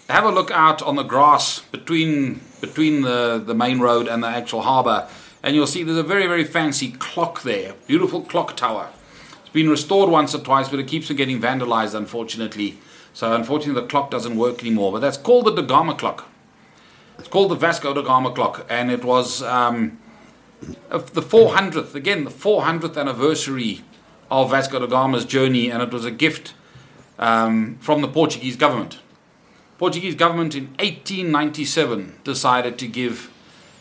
[0.08, 4.28] have a look out on the grass between between the, the main road and the
[4.28, 5.06] actual harbour,
[5.42, 8.88] and you'll see there's a very very fancy clock there, beautiful clock tower.
[9.40, 12.78] It's been restored once or twice, but it keeps on getting vandalized, unfortunately.
[13.12, 14.92] So unfortunately, the clock doesn't work anymore.
[14.92, 16.28] But that's called the Da Gama clock.
[17.18, 19.98] It's called the Vasco da Gama clock, and it was um,
[20.90, 23.82] the 400th again, the 400th anniversary
[24.30, 26.54] of Vasco da Gama's journey, and it was a gift
[27.18, 28.98] um, from the Portuguese government.
[29.78, 33.30] Portuguese government in 1897 decided to give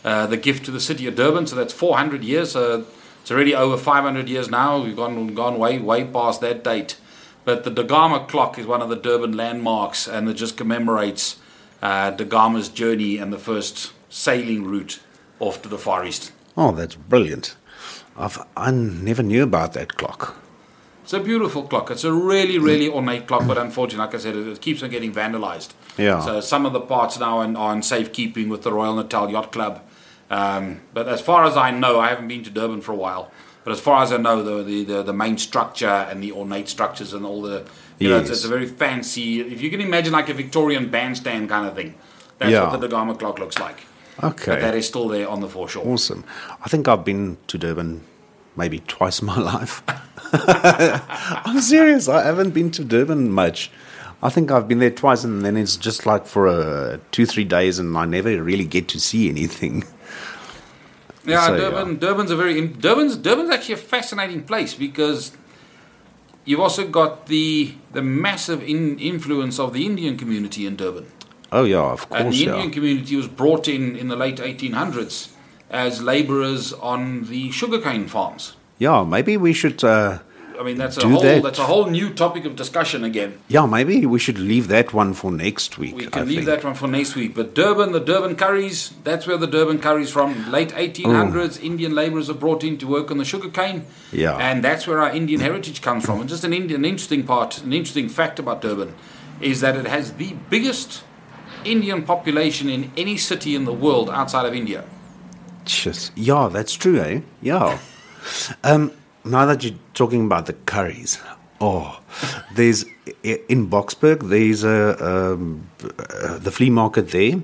[0.04, 1.46] uh, the gift to the city of Durban.
[1.46, 2.52] So that's 400 years.
[2.52, 2.84] So
[3.22, 4.82] it's already over 500 years now.
[4.82, 6.96] We've gone gone way way past that date.
[7.44, 11.36] But the Dagama clock is one of the Durban landmarks, and it just commemorates
[11.82, 15.00] uh, Dagama's journey and the first sailing route
[15.40, 16.32] off to the Far East.
[16.56, 17.56] Oh, that's brilliant.
[18.16, 20.36] I've, I never knew about that clock.
[21.02, 21.90] It's a beautiful clock.
[21.90, 24.88] It's a really, really ornate clock, but unfortunately, like I said, it, it keeps on
[24.90, 25.72] getting vandalized.
[25.98, 26.20] Yeah.
[26.20, 29.30] So some of the parts now are in, are in safekeeping with the Royal Natal
[29.30, 29.82] Yacht Club.
[30.30, 33.30] Um, but as far as I know, I haven't been to Durban for a while.
[33.64, 36.68] But as far as I know, the the, the, the main structure and the ornate
[36.68, 37.66] structures and all the
[37.98, 39.40] you know, it's, it's a very fancy.
[39.40, 41.94] If you can imagine like a Victorian bandstand kind of thing,
[42.38, 42.70] that's Yeah.
[42.70, 43.86] what the Dagama clock looks like.
[44.22, 44.52] Okay.
[44.52, 45.86] But that is still there on the foreshore.
[45.86, 46.24] Awesome.
[46.64, 48.02] I think I've been to Durban
[48.56, 49.82] maybe twice in my life.
[50.32, 52.08] I'm serious.
[52.08, 53.70] I haven't been to Durban much.
[54.22, 57.44] I think I've been there twice, and then it's just like for uh, two, three
[57.44, 59.84] days, and I never really get to see anything.
[61.26, 61.98] Yeah, So, Durban.
[62.00, 65.32] Durban's a very in- Durban's Durban's actually a fascinating place because
[66.44, 71.06] you've also got the the massive in, influence of the Indian community in Durban,
[71.56, 72.20] Oh yeah, of course.
[72.20, 72.52] and the Yeah.
[72.54, 75.16] Indian community was brought in in the late 1800s
[75.70, 78.44] as labourers on the sugarcane farms.
[78.78, 79.82] yeah, maybe we should.
[79.84, 80.18] Uh,
[80.60, 81.42] I mean, that's a whole that.
[81.42, 83.30] that's a whole new topic of discussion again.
[83.48, 85.94] yeah, maybe we should leave that one for next week.
[85.96, 86.46] We I can leave think.
[86.52, 87.34] that one for next week.
[87.34, 88.78] But Durban, the Durban curries,
[89.08, 90.28] that's where the Durban curries from.
[90.56, 93.78] Late 1800s, Indian labourers are brought in to work on the sugarcane.
[94.12, 94.36] Yeah.
[94.48, 96.20] And that's where our Indian heritage comes from.
[96.20, 98.90] And just an Indian interesting part, an interesting fact about Durban
[99.40, 101.02] is that it has the biggest
[101.64, 104.84] Indian population in any city in the world outside of India.
[105.64, 107.20] Just, yeah, that's true, eh?
[107.40, 107.78] Yeah.
[108.62, 108.92] Um,
[109.24, 111.18] now that you're talking about the curries,
[111.60, 112.00] oh,
[112.54, 112.84] there's
[113.22, 114.28] in Boxburg.
[114.28, 117.40] There's a um, uh, the flea market there.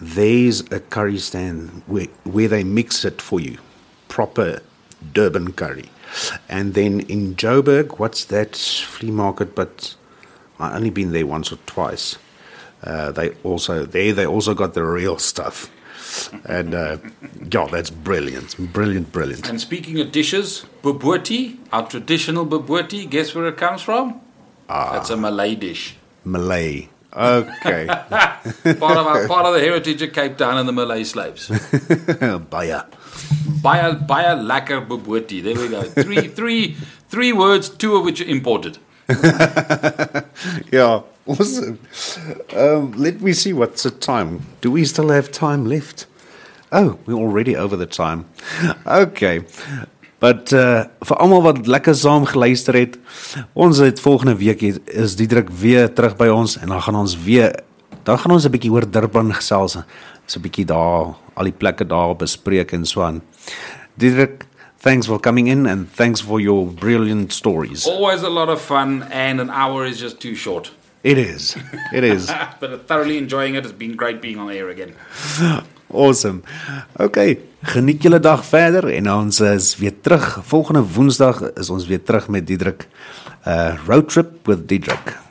[0.00, 3.58] There's a curry stand where where they mix it for you,
[4.08, 4.60] proper
[5.12, 5.90] Durban curry,
[6.48, 9.54] and then in Joburg, what's that flea market?
[9.54, 9.94] But
[10.58, 12.16] I've only been there once or twice.
[12.82, 15.70] Uh, they also there they also got the real stuff,
[16.46, 16.96] and uh,
[17.52, 19.48] yeah, that's brilliant, brilliant, brilliant.
[19.48, 24.20] And speaking of dishes, bobotie, our traditional bobotie, guess where it comes from?
[24.68, 24.98] Ah.
[24.98, 25.96] It's a Malay dish.
[26.24, 26.88] Malay.
[27.12, 27.86] Okay,
[28.78, 31.48] Part of our, part of the heritage of Cape Town and the Malay slaves.
[32.50, 32.84] Baya.
[33.62, 35.42] Baie baie lekker bobotie.
[35.42, 35.82] There we go.
[35.82, 36.76] Three three
[37.08, 38.78] three words, two of which are imported.
[40.72, 41.78] Yeah, awesome.
[42.56, 44.46] Um, let me see what's the time.
[44.60, 46.06] Do we still have time left?
[46.72, 48.26] Oh, we're already over the time.
[48.86, 49.44] Okay.
[50.20, 52.98] But uh vir almal wat lekker saam geluister het,
[53.56, 57.54] ons het volgende week is Diedrik weer terug by ons en dan gaan ons weer
[58.04, 59.78] dan gaan ons 'n bietjie oor Durban gesels.
[60.26, 63.22] So 'n bietjie daar al die plekke daar bespreek en so aan.
[63.96, 64.44] Diedrik,
[64.80, 67.86] thanks for coming in and thanks for your brilliant stories.
[67.86, 70.72] Always a lot of fun, and an hour is just too short.
[71.02, 71.56] It is.
[71.92, 72.30] It is.
[72.60, 73.64] But thoroughly enjoying it.
[73.64, 74.94] It's been great being on air again.
[75.92, 76.44] Awesome.
[77.00, 80.38] Okay, geniet julle dag verder en ons is weer terug.
[80.46, 82.86] Volgende Woensdag is ons weer terug met Diedrik.
[83.42, 85.02] Uh road trip with Diedrik.
[85.02, 85.29] Leave